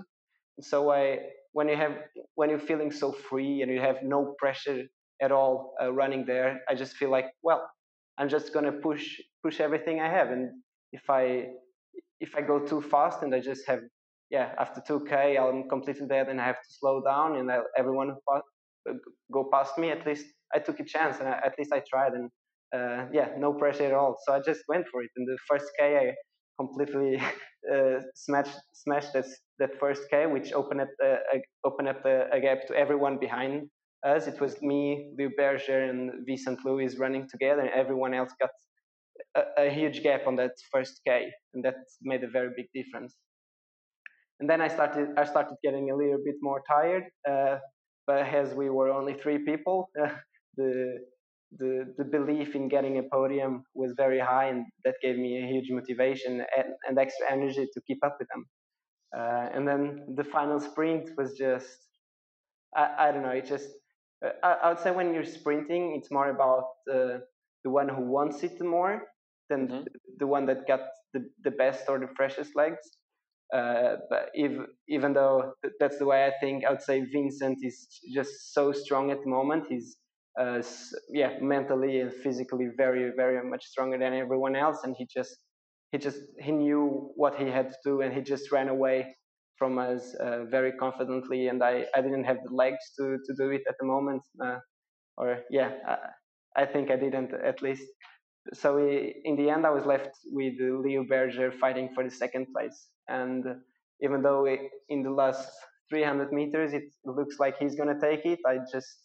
so 0.62 0.92
I 0.92 1.20
when 1.54 1.68
you 1.70 1.76
have 1.76 1.96
when 2.36 2.50
you're 2.50 2.60
feeling 2.60 2.92
so 2.92 3.12
free 3.12 3.62
and 3.62 3.72
you 3.72 3.80
have 3.80 4.04
no 4.04 4.36
pressure 4.40 4.84
at 5.22 5.32
all 5.32 5.76
uh, 5.82 5.92
running 5.92 6.26
there 6.26 6.62
I 6.70 6.76
just 6.76 6.96
feel 6.96 7.10
like 7.12 7.28
well 7.44 7.70
I'm 8.18 8.30
just 8.30 8.54
gonna 8.54 8.72
push 8.72 9.20
push 9.44 9.60
everything 9.60 10.00
I 10.00 10.10
have. 10.10 10.30
And 10.30 10.52
if 10.92 11.10
I 11.10 11.48
if 12.20 12.36
I 12.36 12.42
go 12.42 12.60
too 12.60 12.82
fast 12.82 13.24
and 13.24 13.34
I 13.36 13.40
just 13.40 13.68
have 13.68 13.82
yeah 14.30 14.54
after 14.60 14.82
2k 14.82 15.38
I'm 15.38 15.70
completely 15.70 16.08
dead 16.08 16.30
and 16.30 16.40
I 16.40 16.46
have 16.46 16.62
to 16.62 16.74
slow 16.80 17.02
down 17.04 17.38
and 17.38 17.52
I, 17.52 17.60
everyone 17.78 18.16
go 19.32 19.50
past 19.52 19.78
me. 19.78 19.92
At 19.92 20.06
least 20.06 20.26
I 20.54 20.60
took 20.60 20.80
a 20.80 20.86
chance 20.86 21.20
and 21.20 21.28
I, 21.28 21.40
at 21.46 21.54
least 21.58 21.74
I 21.74 21.82
tried 21.90 22.14
and 22.14 22.30
uh, 22.76 23.06
yeah 23.12 23.30
no 23.38 23.54
pressure 23.54 23.86
at 23.86 23.94
all. 23.94 24.18
So 24.26 24.34
I 24.34 24.40
just 24.40 24.62
went 24.68 24.88
for 24.88 25.02
it. 25.04 25.10
In 25.18 25.26
the 25.26 25.38
first 25.50 25.66
k 25.80 25.98
I 25.98 26.16
completely 26.60 27.20
uh, 27.74 28.00
smashed 28.16 28.58
smashed 28.74 29.14
that 29.14 29.26
that 29.60 29.80
first 29.80 30.04
k, 30.10 30.26
which 30.26 30.54
opened 30.54 30.82
up 30.82 30.90
uh, 31.04 31.40
opened 31.64 31.90
up 31.90 32.06
a, 32.06 32.28
a 32.32 32.40
gap 32.40 32.68
to 32.68 32.76
everyone 32.76 33.18
behind 33.18 33.70
us. 34.06 34.28
It 34.28 34.40
was 34.40 34.62
me, 34.62 35.14
Léo 35.20 35.30
Bergère, 35.40 35.90
and 35.90 36.12
Vincent 36.26 36.60
Luis 36.66 36.98
running 36.98 37.28
together, 37.30 37.62
and 37.62 37.72
everyone 37.72 38.14
else 38.14 38.32
got 38.40 38.50
a, 39.36 39.66
a, 39.66 39.70
huge 39.70 40.04
gap 40.04 40.28
on 40.28 40.36
that 40.38 40.52
first 40.72 41.02
K, 41.06 41.30
and 41.54 41.64
that 41.64 41.76
made 42.02 42.24
a 42.24 42.30
very 42.30 42.50
big 42.56 42.68
difference. 42.74 43.16
And 44.40 44.50
then 44.50 44.62
I 44.62 44.68
started, 44.68 45.10
I 45.18 45.26
started 45.26 45.56
getting 45.64 45.92
a 45.92 45.96
little 45.96 46.20
bit 46.24 46.36
more 46.42 46.62
tired, 46.68 47.04
uh, 47.30 47.58
but 48.08 48.26
as 48.26 48.54
we 48.54 48.70
were 48.70 48.90
only 48.90 49.14
three 49.14 49.40
people, 49.40 49.90
the 50.58 50.98
the 51.58 51.94
the 51.98 52.04
belief 52.04 52.56
in 52.56 52.68
getting 52.68 52.98
a 52.98 53.04
podium 53.04 53.64
was 53.74 53.94
very 53.96 54.20
high, 54.20 54.46
and 54.46 54.66
that 54.86 54.96
gave 55.02 55.18
me 55.18 55.44
a 55.44 55.48
huge 55.48 55.70
motivation 55.70 56.44
and, 56.58 56.68
and 56.88 56.98
extra 56.98 57.32
energy 57.32 57.68
to 57.74 57.82
keep 57.88 58.00
up 58.04 58.18
with 58.20 58.28
them. 58.30 58.46
Uh, 59.16 59.50
and 59.54 59.68
then 59.68 60.06
the 60.16 60.24
final 60.24 60.60
sprint 60.60 61.10
was 61.18 61.34
just, 61.38 61.78
I, 62.76 62.96
I 62.98 63.12
don't 63.12 63.22
know, 63.22 63.30
it 63.30 63.46
just 63.46 63.70
uh, 64.26 64.30
I, 64.42 64.54
I, 64.64 64.70
would 64.70 64.80
say 64.80 64.92
when 64.92 65.14
you're 65.14 65.26
sprinting, 65.26 65.96
it's 65.98 66.10
more 66.12 66.30
about 66.30 66.66
uh, 66.92 67.20
the 67.64 67.70
one 67.70 67.90
who 67.90 68.02
wants 68.02 68.44
it 68.44 68.60
more 68.60 69.04
than 69.50 69.68
mm-hmm. 69.68 69.84
the, 69.84 69.92
the, 70.20 70.28
one 70.28 70.46
that 70.48 70.68
got 70.68 70.82
the, 71.14 71.26
the 71.44 71.52
best 71.52 71.84
or 71.90 72.00
the 72.00 72.08
freshest 72.16 72.56
legs. 72.56 72.80
Uh, 73.54 73.98
but 74.10 74.30
if, 74.34 74.52
even 74.90 75.14
though 75.14 75.54
that's 75.80 76.00
the 76.00 76.06
way 76.06 76.26
I 76.26 76.32
think, 76.40 76.66
I 76.66 76.72
would 76.72 76.82
say 76.82 77.02
Vincent 77.02 77.60
is 77.62 77.88
just 78.14 78.54
so 78.54 78.72
strong 78.72 79.12
at 79.12 79.22
the 79.24 79.30
moment. 79.30 79.66
He's 79.70 79.98
uh, 80.40 80.62
yeah, 81.10 81.40
mentally 81.42 82.00
and 82.00 82.12
physically 82.12 82.70
very, 82.76 83.12
very 83.16 83.48
much 83.48 83.66
stronger 83.66 83.98
than 83.98 84.14
everyone 84.14 84.56
else, 84.56 84.80
and 84.84 84.96
he 84.98 85.06
just 85.06 85.38
he 85.92 85.98
just 86.00 86.20
he 86.40 86.52
knew 86.52 87.12
what 87.16 87.36
he 87.36 87.46
had 87.46 87.70
to 87.70 87.76
do, 87.84 88.02
and 88.02 88.14
he 88.14 88.22
just 88.22 88.52
ran 88.52 88.68
away 88.70 89.16
from 89.58 89.78
us 89.78 90.16
uh, 90.16 90.46
very 90.46 90.72
confidently, 90.74 91.48
and 91.48 91.64
I, 91.64 91.86
I 91.96 92.02
didn't 92.02 92.24
have 92.24 92.38
the 92.44 92.54
legs 92.54 92.84
to, 92.98 93.18
to 93.26 93.34
do 93.38 93.50
it 93.52 93.62
at 93.70 93.76
the 93.80 93.86
moment, 93.86 94.24
uh, 94.44 94.58
or 95.18 95.40
yeah, 95.52 95.72
I, 95.88 96.64
I, 96.64 96.66
think 96.66 96.90
I 96.90 96.96
didn't 96.96 97.32
at 97.34 97.62
least. 97.62 97.84
So 98.54 98.76
we, 98.76 99.22
in 99.24 99.36
the 99.38 99.50
end, 99.50 99.66
I 99.66 99.70
was 99.70 99.86
left 99.86 100.10
with 100.26 100.60
Léo 100.60 101.08
Bergère 101.08 101.54
fighting 101.60 101.90
for 101.94 102.04
the 102.04 102.10
second 102.10 102.48
place, 102.54 102.88
and 103.08 103.46
even 104.02 104.22
though 104.22 104.44
we, 104.44 104.70
in 104.90 105.04
the 105.04 105.12
last 105.12 105.50
300 105.90 106.34
meters 106.34 106.74
it 106.74 106.84
looks 107.06 107.40
like 107.40 107.56
he's 107.60 107.76
gonna 107.76 108.00
take 108.00 108.26
it, 108.26 108.40
I 108.48 108.58
just 108.72 108.98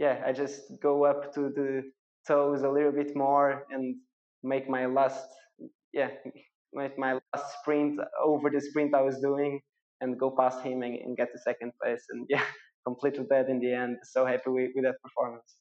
yeah, 0.00 0.22
I 0.26 0.32
just 0.32 0.62
go 0.82 1.04
up 1.04 1.32
to 1.34 1.42
the 1.54 1.82
toes 2.26 2.62
a 2.62 2.68
little 2.68 2.92
bit 2.92 3.14
more 3.14 3.66
and 3.70 3.94
make 4.42 4.68
my 4.68 4.86
last 4.86 5.26
yeah 5.92 6.08
make 6.72 6.98
my 6.98 7.12
last 7.14 7.46
sprint 7.60 8.00
over 8.24 8.48
the 8.50 8.60
sprint 8.60 8.94
I 8.94 9.02
was 9.02 9.18
doing 9.20 9.60
and 10.00 10.18
go 10.18 10.30
past 10.30 10.62
him 10.62 10.82
and, 10.82 10.94
and 10.94 11.16
get 11.16 11.28
the 11.32 11.38
second 11.38 11.72
place. 11.82 12.02
And 12.10 12.26
yeah, 12.30 12.44
completely 12.86 13.24
dead 13.28 13.46
in 13.48 13.60
the 13.60 13.72
end. 13.72 13.96
So 14.04 14.24
happy 14.26 14.50
with, 14.50 14.70
with 14.74 14.84
that 14.84 14.96
performance. 15.02 15.56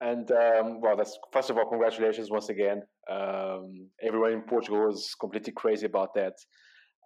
And 0.00 0.30
um, 0.32 0.80
well, 0.80 0.96
that's 0.96 1.16
first 1.32 1.50
of 1.50 1.56
all, 1.58 1.68
congratulations 1.68 2.30
once 2.30 2.48
again. 2.48 2.82
Um, 3.08 3.88
everyone 4.02 4.32
in 4.32 4.42
Portugal 4.42 4.86
was 4.86 5.14
completely 5.20 5.52
crazy 5.52 5.86
about 5.86 6.14
that. 6.14 6.34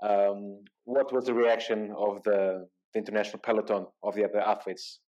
Um, 0.03 0.61
what 0.85 1.13
was 1.13 1.27
the 1.27 1.35
reaction 1.35 1.93
of 1.97 2.23
the, 2.25 2.67
the, 2.93 2.99
international 2.99 3.41
peloton 3.43 3.87
of 4.03 4.15
the 4.15 4.25
other 4.25 4.41
athletes? 4.41 5.01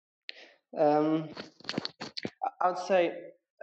Um, 0.76 1.28
I 2.60 2.70
would 2.70 2.78
say 2.78 3.12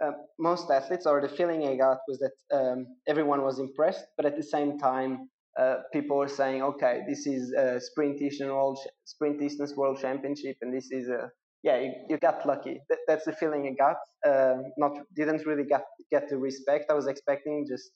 uh, 0.02 0.12
most 0.38 0.70
athletes, 0.70 1.06
or 1.06 1.20
the 1.20 1.28
feeling 1.28 1.66
I 1.66 1.76
got 1.76 1.98
was 2.08 2.18
that 2.18 2.56
um, 2.56 2.86
everyone 3.06 3.42
was 3.42 3.58
impressed, 3.58 4.04
but 4.16 4.26
at 4.26 4.36
the 4.36 4.42
same 4.42 4.78
time, 4.78 5.28
uh, 5.58 5.76
people 5.92 6.18
were 6.18 6.28
saying, 6.28 6.62
okay, 6.62 7.02
this 7.08 7.26
is 7.26 7.52
a 7.52 7.80
sprint 7.80 8.18
distance 8.18 8.50
world 8.50 8.78
sprint 9.04 9.38
distance 9.38 9.74
world 9.74 9.98
championship, 10.00 10.56
and 10.60 10.74
this 10.74 10.90
is 10.90 11.08
a 11.08 11.30
yeah, 11.62 11.80
you, 11.80 11.92
you 12.10 12.18
got 12.18 12.46
lucky. 12.46 12.80
That, 12.88 12.98
that's 13.08 13.24
the 13.24 13.32
feeling 13.32 13.66
I 13.66 13.74
got. 13.74 13.96
Uh, 14.24 14.62
not 14.76 14.92
didn't 15.14 15.46
really 15.46 15.64
get 15.64 15.84
get 16.10 16.28
the 16.28 16.36
respect 16.36 16.90
I 16.90 16.94
was 16.94 17.06
expecting 17.06 17.66
just 17.68 17.90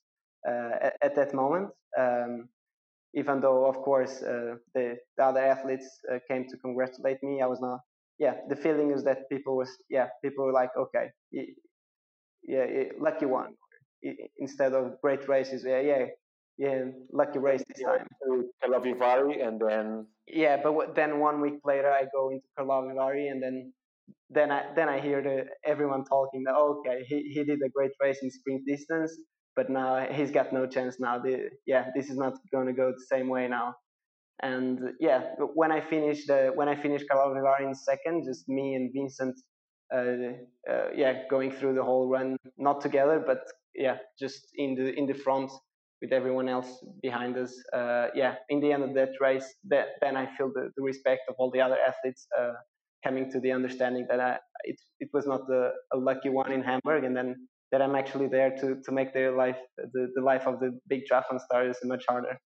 uh, 0.48 0.86
at, 0.86 0.96
at, 1.02 1.14
that 1.16 1.34
moment. 1.34 1.68
Um, 1.98 2.48
even 3.14 3.40
though, 3.40 3.66
of 3.66 3.76
course, 3.76 4.22
uh, 4.22 4.54
the, 4.74 4.96
the 5.16 5.24
other 5.24 5.40
athletes 5.40 5.88
uh, 6.10 6.18
came 6.28 6.46
to 6.48 6.56
congratulate 6.58 7.22
me, 7.22 7.42
I 7.42 7.46
was 7.46 7.60
not. 7.60 7.80
Yeah, 8.20 8.36
the 8.50 8.56
feeling 8.56 8.92
is 8.92 9.04
that 9.04 9.30
people 9.30 9.56
was 9.56 9.70
yeah, 9.90 10.08
people 10.24 10.46
were 10.46 10.54
like, 10.54 10.70
okay, 10.78 11.08
yeah, 12.44 12.64
lucky 13.00 13.26
one. 13.26 13.54
Instead 14.38 14.74
of 14.74 15.00
great 15.02 15.28
races, 15.28 15.64
yeah, 15.66 15.80
yeah, 15.80 16.06
yeah, 16.58 16.84
lucky 17.12 17.38
race 17.40 17.62
this 17.68 17.84
time. 17.84 18.06
Karlovy 18.64 18.98
Vary 18.98 19.40
and 19.42 19.60
then 19.60 20.06
yeah, 20.28 20.58
but 20.62 20.94
then 20.96 21.20
one 21.20 21.40
week 21.40 21.60
later 21.64 21.90
I 21.90 22.04
go 22.14 22.30
into 22.30 22.46
Karlovy 22.58 22.94
Vary 22.94 23.28
and 23.28 23.42
then 23.42 23.72
then 24.30 24.52
I 24.52 24.66
then 24.76 24.88
I 24.88 25.00
hear 25.00 25.22
the 25.22 25.46
everyone 25.64 26.04
talking 26.04 26.44
that 26.44 26.54
okay 26.56 27.04
he, 27.08 27.32
he 27.34 27.44
did 27.44 27.60
a 27.62 27.68
great 27.70 27.92
race 28.02 28.18
in 28.22 28.30
sprint 28.30 28.66
distance 28.66 29.16
but 29.56 29.70
now 29.70 30.06
he's 30.12 30.30
got 30.30 30.52
no 30.52 30.66
chance 30.66 30.96
now 31.00 31.18
the, 31.18 31.50
yeah 31.66 31.86
this 31.96 32.10
is 32.10 32.16
not 32.16 32.34
going 32.52 32.66
to 32.66 32.72
go 32.72 32.92
the 32.92 33.06
same 33.16 33.28
way 33.28 33.48
now 33.48 33.74
and 34.42 34.78
yeah 35.00 35.20
when 35.54 35.72
I 35.72 35.80
finished 35.80 36.26
the 36.28 36.50
when 36.54 36.68
I 36.68 36.80
finished 36.80 37.04
Karlovy 37.10 37.42
Vary 37.42 37.66
in 37.66 37.74
second 37.74 38.24
just 38.24 38.48
me 38.48 38.74
and 38.74 38.90
Vincent 38.92 39.36
uh, 39.94 40.34
uh, 40.70 40.88
yeah 40.94 41.22
going 41.28 41.50
through 41.50 41.74
the 41.74 41.82
whole 41.82 42.08
run 42.08 42.36
not 42.58 42.80
together 42.80 43.22
but 43.24 43.42
yeah 43.74 43.98
just 44.18 44.46
in 44.54 44.74
the 44.74 44.94
in 44.98 45.06
the 45.06 45.14
front 45.14 45.50
with 46.00 46.12
everyone 46.12 46.48
else 46.48 46.82
behind 47.02 47.36
us. 47.36 47.54
Uh, 47.72 48.06
yeah, 48.14 48.34
in 48.48 48.60
the 48.60 48.72
end 48.72 48.82
of 48.82 48.94
that 48.94 49.10
race, 49.20 49.54
that, 49.68 49.88
then 50.00 50.16
I 50.16 50.26
feel 50.36 50.50
the, 50.54 50.70
the 50.76 50.82
respect 50.82 51.22
of 51.28 51.34
all 51.38 51.50
the 51.50 51.60
other 51.60 51.76
athletes 51.86 52.26
uh, 52.38 52.52
coming 53.04 53.30
to 53.32 53.40
the 53.40 53.52
understanding 53.52 54.06
that 54.08 54.20
I, 54.20 54.38
it, 54.64 54.76
it 54.98 55.08
was 55.12 55.26
not 55.26 55.42
a, 55.50 55.72
a 55.92 55.96
lucky 55.96 56.28
one 56.28 56.52
in 56.52 56.62
Hamburg, 56.62 57.04
and 57.04 57.16
then 57.16 57.48
that 57.72 57.82
I'm 57.82 57.94
actually 57.94 58.26
there 58.28 58.50
to, 58.60 58.76
to 58.84 58.92
make 58.92 59.12
their 59.12 59.36
life, 59.36 59.58
the, 59.76 60.08
the 60.14 60.22
life 60.22 60.46
of 60.46 60.58
the 60.60 60.78
big 60.88 61.02
triathlon 61.10 61.40
stars 61.40 61.76
much 61.84 62.04
harder. 62.08 62.38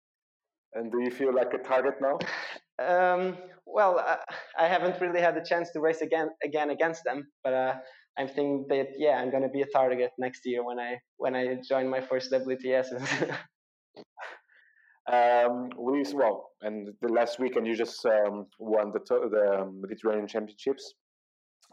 And 0.75 0.91
do 0.91 1.01
you 1.03 1.11
feel 1.11 1.33
like 1.35 1.53
a 1.55 1.59
target 1.59 1.95
now? 2.01 2.19
Um, 2.79 3.37
well, 3.67 4.01
I, 4.01 4.19
I, 4.59 4.67
haven't 4.67 5.01
really 5.01 5.21
had 5.21 5.37
the 5.37 5.45
chance 5.45 5.71
to 5.73 5.81
race 5.81 6.01
again 6.01 6.31
again 6.43 6.71
against 6.71 7.05
them, 7.05 7.29
but 7.45 7.53
uh, 7.53 7.75
I'm 8.19 8.27
thinking 8.27 8.67
that 8.69 8.89
yeah, 8.99 9.21
I'm 9.21 9.31
gonna 9.31 9.49
be 9.49 9.63
a 9.63 9.67
target 9.67 10.11
next 10.19 10.41
year 10.45 10.65
when 10.65 10.81
I 10.81 10.99
when 11.17 11.37
I 11.37 11.59
join 11.69 11.89
my 11.89 12.01
first 12.01 12.33
WTS. 12.33 12.87
um, 15.13 15.71
we 15.79 16.05
well, 16.13 16.51
and 16.63 16.89
the 17.01 17.13
last 17.13 17.39
weekend 17.39 17.67
you 17.69 17.77
just 17.77 18.05
um, 18.07 18.47
won 18.59 18.93
the 18.93 19.01
the 19.09 19.71
Mediterranean 19.73 20.27
Championships. 20.27 20.95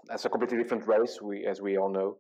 That's 0.08 0.26
a 0.26 0.30
completely 0.30 0.58
different 0.58 0.88
race, 0.88 1.20
we 1.22 1.48
as 1.48 1.62
we 1.62 1.78
all 1.78 1.92
know. 1.92 2.18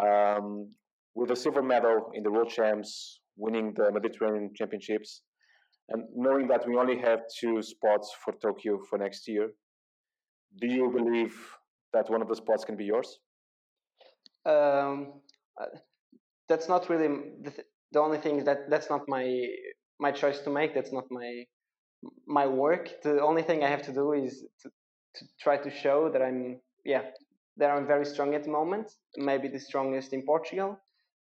Um, 0.00 0.70
with 1.14 1.30
a 1.30 1.36
silver 1.36 1.62
medal 1.62 2.10
in 2.14 2.22
the 2.22 2.30
World 2.30 2.48
Champs, 2.48 3.20
winning 3.36 3.74
the 3.76 3.92
Mediterranean 3.92 4.50
Championships, 4.56 5.22
and 5.88 6.04
knowing 6.14 6.46
that 6.48 6.66
we 6.66 6.76
only 6.76 6.98
have 6.98 7.20
two 7.38 7.62
spots 7.62 8.14
for 8.24 8.32
Tokyo 8.40 8.78
for 8.88 8.98
next 8.98 9.28
year, 9.28 9.50
do 10.60 10.66
you 10.66 10.90
believe 10.90 11.34
that 11.92 12.10
one 12.10 12.22
of 12.22 12.28
the 12.28 12.36
spots 12.36 12.64
can 12.64 12.76
be 12.76 12.84
yours? 12.84 13.18
um, 14.44 15.12
uh, 15.60 15.66
that's 16.48 16.68
not 16.68 16.88
really 16.88 17.08
the, 17.42 17.50
th- 17.50 17.66
the 17.92 18.00
only 18.00 18.18
thing 18.18 18.44
that 18.44 18.70
that's 18.70 18.90
not 18.90 19.02
my 19.08 19.46
my 20.00 20.10
choice 20.10 20.40
to 20.40 20.50
make. 20.50 20.74
That's 20.74 20.92
not 20.92 21.04
my 21.10 21.44
my 22.26 22.46
work. 22.46 23.02
The 23.02 23.20
only 23.20 23.42
thing 23.42 23.62
I 23.62 23.68
have 23.68 23.82
to 23.82 23.92
do 23.92 24.12
is 24.12 24.44
to, 24.62 24.70
to 25.16 25.24
try 25.40 25.56
to 25.58 25.70
show 25.70 26.10
that 26.12 26.22
I'm 26.22 26.60
yeah 26.84 27.02
that 27.58 27.70
I'm 27.70 27.86
very 27.86 28.04
strong 28.04 28.34
at 28.34 28.44
the 28.44 28.50
moment. 28.50 28.90
Maybe 29.16 29.48
the 29.48 29.60
strongest 29.60 30.12
in 30.12 30.22
Portugal. 30.22 30.78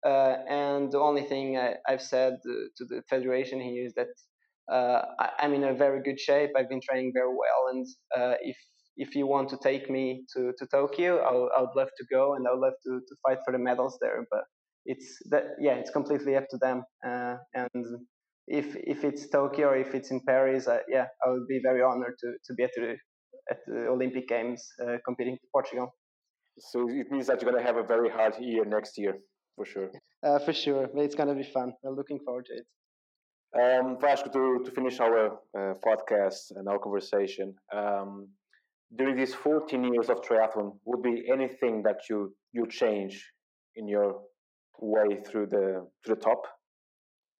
Uh, 0.05 0.37
and 0.49 0.93
the 0.93 0.99
only 0.99 1.23
thing 1.23 1.57
I, 1.57 1.77
have 1.87 2.03
said 2.03 2.37
to 2.45 2.85
the 2.85 3.03
federation 3.09 3.59
here 3.59 3.87
is 3.87 3.95
that 3.95 4.09
uh, 4.09 4.34
I, 4.71 5.31
am 5.41 5.55
in 5.55 5.65
a 5.65 5.75
very 5.75 6.03
good 6.03 6.19
shape. 6.19 6.51
I've 6.57 6.69
been 6.69 6.81
training 6.81 7.13
very 7.15 7.29
well, 7.29 7.69
and 7.71 7.87
uh, 8.17 8.35
if 8.41 8.57
if 8.97 9.15
you 9.15 9.27
want 9.27 9.49
to 9.49 9.59
take 9.63 9.91
me 9.91 10.25
to, 10.37 10.53
to 10.59 10.67
Tokyo, 10.67 11.19
I'll, 11.19 11.51
I 11.57 11.61
would 11.63 11.77
love 11.77 11.89
to 11.97 12.05
go 12.13 12.35
and 12.35 12.47
I 12.47 12.53
would 12.53 12.61
love 12.61 12.75
to, 12.85 13.01
to 13.01 13.17
fight 13.27 13.39
for 13.45 13.53
the 13.53 13.59
medals 13.59 13.99
there. 14.01 14.25
But 14.31 14.45
it's 14.87 15.19
that 15.31 15.45
yeah, 15.61 15.75
it's 15.75 15.91
completely 15.91 16.37
up 16.37 16.49
to 16.51 16.59
them. 16.59 16.85
Uh, 17.07 17.37
and 17.55 17.85
if 18.47 18.77
if 18.77 19.05
it's 19.05 19.29
Tokyo 19.29 19.69
or 19.69 19.77
if 19.77 19.95
it's 19.95 20.11
in 20.11 20.21
Paris, 20.27 20.69
uh, 20.69 20.79
yeah, 20.89 21.07
I 21.25 21.31
would 21.31 21.47
be 21.49 21.61
very 21.63 21.83
honored 21.83 22.15
to, 22.21 22.35
to 22.47 22.55
be 22.55 22.65
at 22.65 22.71
the 22.77 22.97
at 23.51 23.59
the 23.67 23.89
Olympic 23.89 24.29
Games 24.29 24.63
uh, 24.83 24.97
competing 25.05 25.37
for 25.37 25.61
Portugal. 25.61 25.95
So 26.59 26.89
it 26.89 27.11
means 27.11 27.27
that 27.27 27.43
you're 27.43 27.51
going 27.51 27.63
to 27.63 27.67
have 27.67 27.77
a 27.77 27.87
very 27.87 28.09
hard 28.09 28.35
year 28.39 28.65
next 28.65 28.97
year, 28.97 29.15
for 29.57 29.65
sure. 29.65 29.91
Uh, 30.25 30.39
for 30.39 30.53
sure, 30.53 30.89
it's 30.95 31.17
going 31.17 31.29
to 31.29 31.35
be 31.35 31.51
fun. 31.53 31.73
I'm 31.85 31.97
looking 31.97 32.21
forward 32.25 32.47
to 32.47 32.55
it. 32.55 32.67
Um, 33.55 33.99
Vasco, 34.01 34.31
to, 34.31 34.65
to 34.65 34.71
finish 34.73 34.99
our 34.99 35.27
uh, 35.29 35.75
podcast 35.87 36.51
and 36.57 36.69
our 36.69 36.79
conversation, 36.79 37.55
um, 37.73 38.29
during 38.97 39.17
these 39.17 39.33
14 39.33 39.93
years 39.93 40.09
of 40.09 40.23
triathlon, 40.23 40.77
would 40.85 41.03
be 41.03 41.25
anything 41.33 41.83
that 41.85 42.09
you 42.11 42.35
you 42.53 42.67
change 42.67 43.31
in 43.77 43.87
your 43.87 44.23
way 44.81 45.21
through 45.25 45.47
the 45.47 45.87
to 46.05 46.15
the 46.15 46.21
top, 46.21 46.43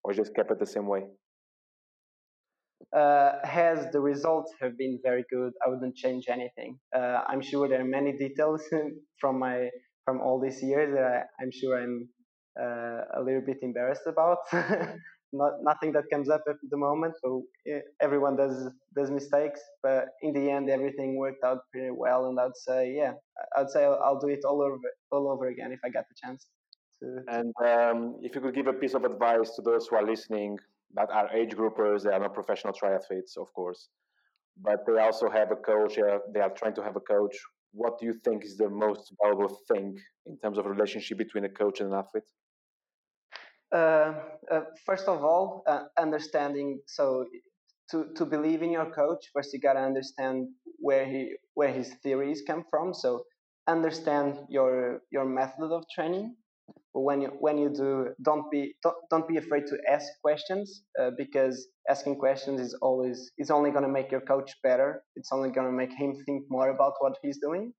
or 0.05 0.13
just 0.13 0.35
kept 0.37 0.53
it 0.53 0.59
the 0.61 0.67
same 0.67 0.87
way? 0.87 1.03
Uh, 2.95 3.33
has 3.43 3.91
the 3.91 4.01
results 4.01 4.53
have 4.61 4.79
been 4.79 5.01
very 5.03 5.25
good. 5.29 5.53
I 5.67 5.69
wouldn't 5.69 5.97
change 5.97 6.27
anything. 6.29 6.79
Uh, 6.95 7.23
I'm 7.27 7.41
sure 7.41 7.69
there 7.69 7.81
are 7.81 7.93
many 8.01 8.13
details 8.13 8.63
from 9.19 9.41
my 9.41 9.69
from 10.05 10.21
all 10.21 10.41
these 10.41 10.63
years 10.63 10.95
that 10.95 11.27
I, 11.41 11.43
am 11.43 11.51
sure 11.51 11.83
I'm 11.83 12.09
uh, 12.61 13.19
a 13.19 13.21
little 13.21 13.43
bit 13.45 13.59
embarrassed 13.63 14.07
about. 14.07 14.39
not 15.35 15.53
nothing 15.63 15.93
that 15.93 16.05
comes 16.13 16.29
up 16.29 16.43
at 16.49 16.57
the 16.71 16.77
moment. 16.77 17.15
So 17.23 17.45
everyone 18.01 18.37
does 18.37 18.71
does 18.97 19.11
mistakes, 19.11 19.61
but 19.83 20.07
in 20.23 20.33
the 20.33 20.51
end, 20.51 20.71
everything 20.71 21.17
worked 21.17 21.43
out 21.45 21.59
pretty 21.71 21.91
well. 21.91 22.27
And 22.27 22.39
I'd 22.39 22.57
say, 22.69 22.95
yeah, 22.97 23.13
I'd 23.57 23.71
say 23.71 23.85
I'll, 23.85 24.01
I'll 24.05 24.21
do 24.21 24.29
it 24.29 24.45
all 24.49 24.63
over 24.63 24.79
all 25.11 25.29
over 25.33 25.47
again 25.49 25.73
if 25.73 25.81
I 25.85 25.91
get 25.91 26.07
the 26.11 26.17
chance. 26.23 26.47
To, 27.01 27.07
and 27.39 27.53
um, 27.73 28.17
if 28.23 28.35
you 28.35 28.41
could 28.41 28.55
give 28.55 28.69
a 28.69 28.73
piece 28.73 28.95
of 28.95 29.05
advice 29.05 29.51
to 29.57 29.63
those 29.63 29.89
who 29.89 29.97
are 29.97 30.07
listening 30.07 30.59
that 30.95 31.11
are 31.11 31.29
age 31.33 31.55
groupers, 31.61 32.05
they 32.05 32.11
are 32.11 32.21
not 32.21 32.35
professional 32.35 32.73
triathletes, 32.73 33.37
of 33.37 33.53
course, 33.53 33.89
but 34.63 34.79
they 34.87 35.01
also 35.01 35.29
have 35.29 35.51
a 35.51 35.57
coach. 35.57 35.97
They 36.33 36.41
are 36.41 36.51
trying 36.51 36.75
to 36.77 36.83
have 36.83 36.97
a 36.97 37.01
coach. 37.01 37.37
What 37.73 37.99
do 37.99 38.07
you 38.07 38.15
think 38.25 38.45
is 38.45 38.57
the 38.57 38.71
most 38.71 39.13
valuable 39.21 39.59
thing 39.69 39.99
in 40.27 40.39
terms 40.39 40.59
of 40.59 40.67
relationship 40.67 41.19
between 41.19 41.45
a 41.45 41.49
coach 41.49 41.81
and 41.81 41.93
an 41.93 41.99
athlete? 41.99 42.31
Uh, 43.75 44.15
uh, 44.53 44.63
first 44.87 45.09
of 45.09 45.25
all, 45.25 45.65
uh, 45.69 45.85
understanding. 45.99 46.81
So 46.87 47.27
to, 47.91 48.07
to 48.17 48.27
believe 48.27 48.63
in 48.63 48.73
your 48.73 48.91
coach, 48.93 49.27
first 49.35 49.53
you 49.55 49.61
gotta 49.61 49.81
understand 49.81 50.49
where 50.81 51.07
he 51.07 51.37
where 51.55 51.73
his 51.73 51.95
theories 52.03 52.43
come 52.47 52.65
from. 52.71 52.95
So 52.95 53.25
understand 53.69 54.39
your 54.49 55.01
your 55.13 55.27
method 55.27 55.73
of 55.73 55.85
training. 55.95 56.37
When 56.93 57.23
you 57.23 57.29
when 57.41 57.59
you 57.59 57.71
do, 57.71 58.15
don't 58.23 58.51
be 58.51 58.75
don't, 58.83 58.97
don't 59.11 59.29
be 59.29 59.39
afraid 59.39 59.65
to 59.69 59.79
ask 59.91 60.07
questions 60.23 60.85
uh, 61.01 61.13
because 61.19 61.67
asking 61.91 62.17
questions 62.19 62.61
is 62.61 62.75
always 62.83 63.33
is 63.39 63.51
only 63.51 63.73
gonna 63.73 63.89
make 63.89 64.13
your 64.13 64.23
coach 64.23 64.53
better. 64.63 65.03
It's 65.17 65.33
only 65.33 65.51
gonna 65.51 65.73
make 65.73 65.93
him 65.93 66.15
think 66.27 66.45
more 66.51 66.71
about 66.71 66.95
what 67.01 67.19
he's 67.23 67.39
doing. 67.39 67.75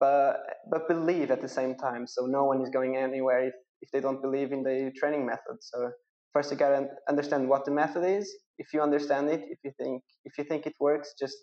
But 0.00 0.40
but 0.70 0.88
believe 0.88 1.30
at 1.30 1.42
the 1.42 1.48
same 1.48 1.76
time. 1.76 2.06
So 2.06 2.26
no 2.26 2.44
one 2.46 2.62
is 2.62 2.70
going 2.70 2.96
anywhere 2.96 3.44
if 3.48 3.54
if 3.82 3.90
they 3.92 4.00
don't 4.00 4.22
believe 4.22 4.52
in 4.52 4.62
the 4.62 4.92
training 4.98 5.26
method. 5.26 5.56
So 5.60 5.90
first 6.32 6.50
you 6.50 6.56
gotta 6.56 6.86
understand 7.08 7.48
what 7.48 7.64
the 7.64 7.70
method 7.70 8.04
is. 8.04 8.32
If 8.58 8.72
you 8.72 8.82
understand 8.82 9.28
it, 9.28 9.42
if 9.48 9.58
you 9.64 9.72
think 9.78 10.02
if 10.24 10.38
you 10.38 10.44
think 10.44 10.66
it 10.66 10.74
works, 10.80 11.14
just 11.18 11.36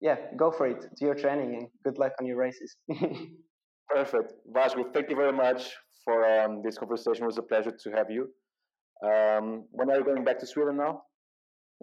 yeah, 0.00 0.16
go 0.36 0.50
for 0.50 0.66
it. 0.66 0.84
Do 0.98 1.06
your 1.06 1.14
training 1.14 1.54
and 1.54 1.68
good 1.84 1.98
luck 1.98 2.12
on 2.20 2.26
your 2.26 2.36
races. 2.36 2.76
Perfect, 3.88 4.32
Vasco. 4.52 4.84
Thank 4.92 5.10
you 5.10 5.16
very 5.16 5.32
much 5.32 5.70
for 6.04 6.24
um, 6.24 6.62
this 6.64 6.78
conversation. 6.78 7.22
It 7.24 7.26
was 7.26 7.38
a 7.38 7.42
pleasure 7.42 7.70
to 7.70 7.90
have 7.90 8.10
you. 8.10 8.28
Um, 9.04 9.64
when 9.70 9.90
are 9.90 9.98
you 9.98 10.04
going 10.04 10.24
back 10.24 10.38
to 10.40 10.46
Sweden 10.46 10.76
now? 10.76 11.02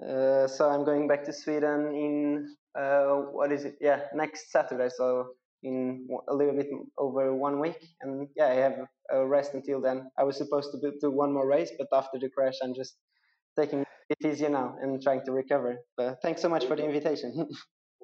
Uh, 0.01 0.47
so 0.47 0.69
I'm 0.69 0.85
going 0.85 1.07
back 1.07 1.23
to 1.25 1.33
Sweden 1.33 1.93
in 1.93 2.55
uh, 2.77 3.15
what 3.31 3.51
is 3.51 3.65
it? 3.65 3.75
Yeah, 3.81 4.01
next 4.13 4.51
Saturday. 4.51 4.89
So 4.95 5.31
in 5.63 6.07
a 6.27 6.33
little 6.33 6.55
bit 6.55 6.67
over 6.97 7.35
one 7.35 7.59
week. 7.59 7.77
And 8.01 8.27
yeah, 8.35 8.47
I 8.47 8.55
have 8.55 8.75
a 9.11 9.25
rest 9.25 9.53
until 9.53 9.81
then. 9.81 10.09
I 10.17 10.23
was 10.23 10.37
supposed 10.37 10.71
to 10.71 10.91
do 11.01 11.11
one 11.11 11.33
more 11.33 11.47
race, 11.47 11.71
but 11.77 11.87
after 11.93 12.19
the 12.19 12.29
crash, 12.29 12.55
I'm 12.63 12.73
just 12.73 12.95
taking 13.57 13.85
it 14.09 14.17
easier 14.25 14.49
now 14.49 14.75
and 14.81 15.01
trying 15.01 15.23
to 15.25 15.31
recover. 15.31 15.77
But 15.97 16.21
thanks 16.21 16.41
so 16.41 16.49
much 16.49 16.65
for 16.65 16.75
the 16.75 16.83
invitation. 16.85 17.47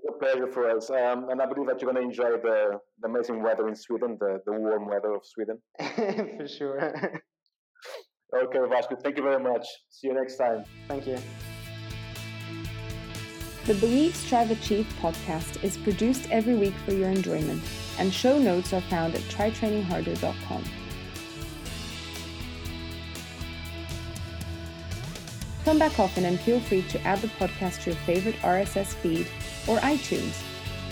a 0.07 0.19
pleasure 0.19 0.47
for 0.47 0.69
us. 0.69 0.89
Um, 0.89 1.29
and 1.29 1.41
I 1.41 1.45
believe 1.45 1.67
that 1.67 1.81
you're 1.81 1.91
going 1.91 2.03
to 2.03 2.09
enjoy 2.09 2.37
the, 2.37 2.79
the 3.01 3.07
amazing 3.07 3.41
weather 3.41 3.67
in 3.67 3.75
Sweden, 3.75 4.17
the, 4.19 4.39
the 4.45 4.53
warm 4.53 4.87
weather 4.87 5.13
of 5.13 5.21
Sweden. 5.25 5.59
for 6.37 6.47
sure. 6.47 6.79
okay, 8.35 8.59
Vasco, 8.69 8.95
thank 8.95 9.17
you 9.17 9.23
very 9.23 9.41
much. 9.41 9.65
See 9.89 10.07
you 10.07 10.13
next 10.13 10.37
time. 10.37 10.65
Thank 10.87 11.07
you. 11.07 11.17
The 13.65 13.73
Believe, 13.73 14.15
Strive, 14.15 14.51
Achieve 14.51 14.87
podcast 15.01 15.63
is 15.63 15.75
produced 15.75 16.29
every 16.29 16.53
week 16.53 16.75
for 16.85 16.93
your 16.93 17.09
enjoyment, 17.09 17.63
and 17.97 18.13
show 18.13 18.37
notes 18.37 18.73
are 18.73 18.81
found 18.81 19.15
at 19.15 19.21
tritrainingharder.com. 19.21 20.63
Come 25.63 25.79
back 25.79 25.99
often 25.99 26.25
and 26.25 26.39
feel 26.39 26.59
free 26.59 26.83
to 26.83 27.01
add 27.01 27.21
the 27.21 27.27
podcast 27.27 27.81
to 27.83 27.89
your 27.89 27.99
favorite 28.01 28.35
RSS 28.43 28.93
feed 28.93 29.27
or 29.67 29.79
iTunes. 29.79 30.39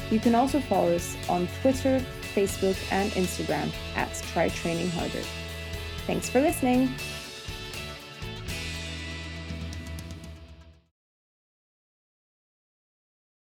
You 0.09 0.19
can 0.19 0.33
also 0.33 0.59
follow 0.59 0.95
us 0.95 1.15
on 1.29 1.47
Twitter, 1.61 2.03
Facebook, 2.33 2.75
and 2.91 3.11
Instagram 3.11 3.71
at 3.95 4.11
Tri 4.33 4.49
Training 4.49 4.89
Harder. 4.89 5.21
Thanks 6.07 6.27
for 6.27 6.41
listening. 6.41 6.89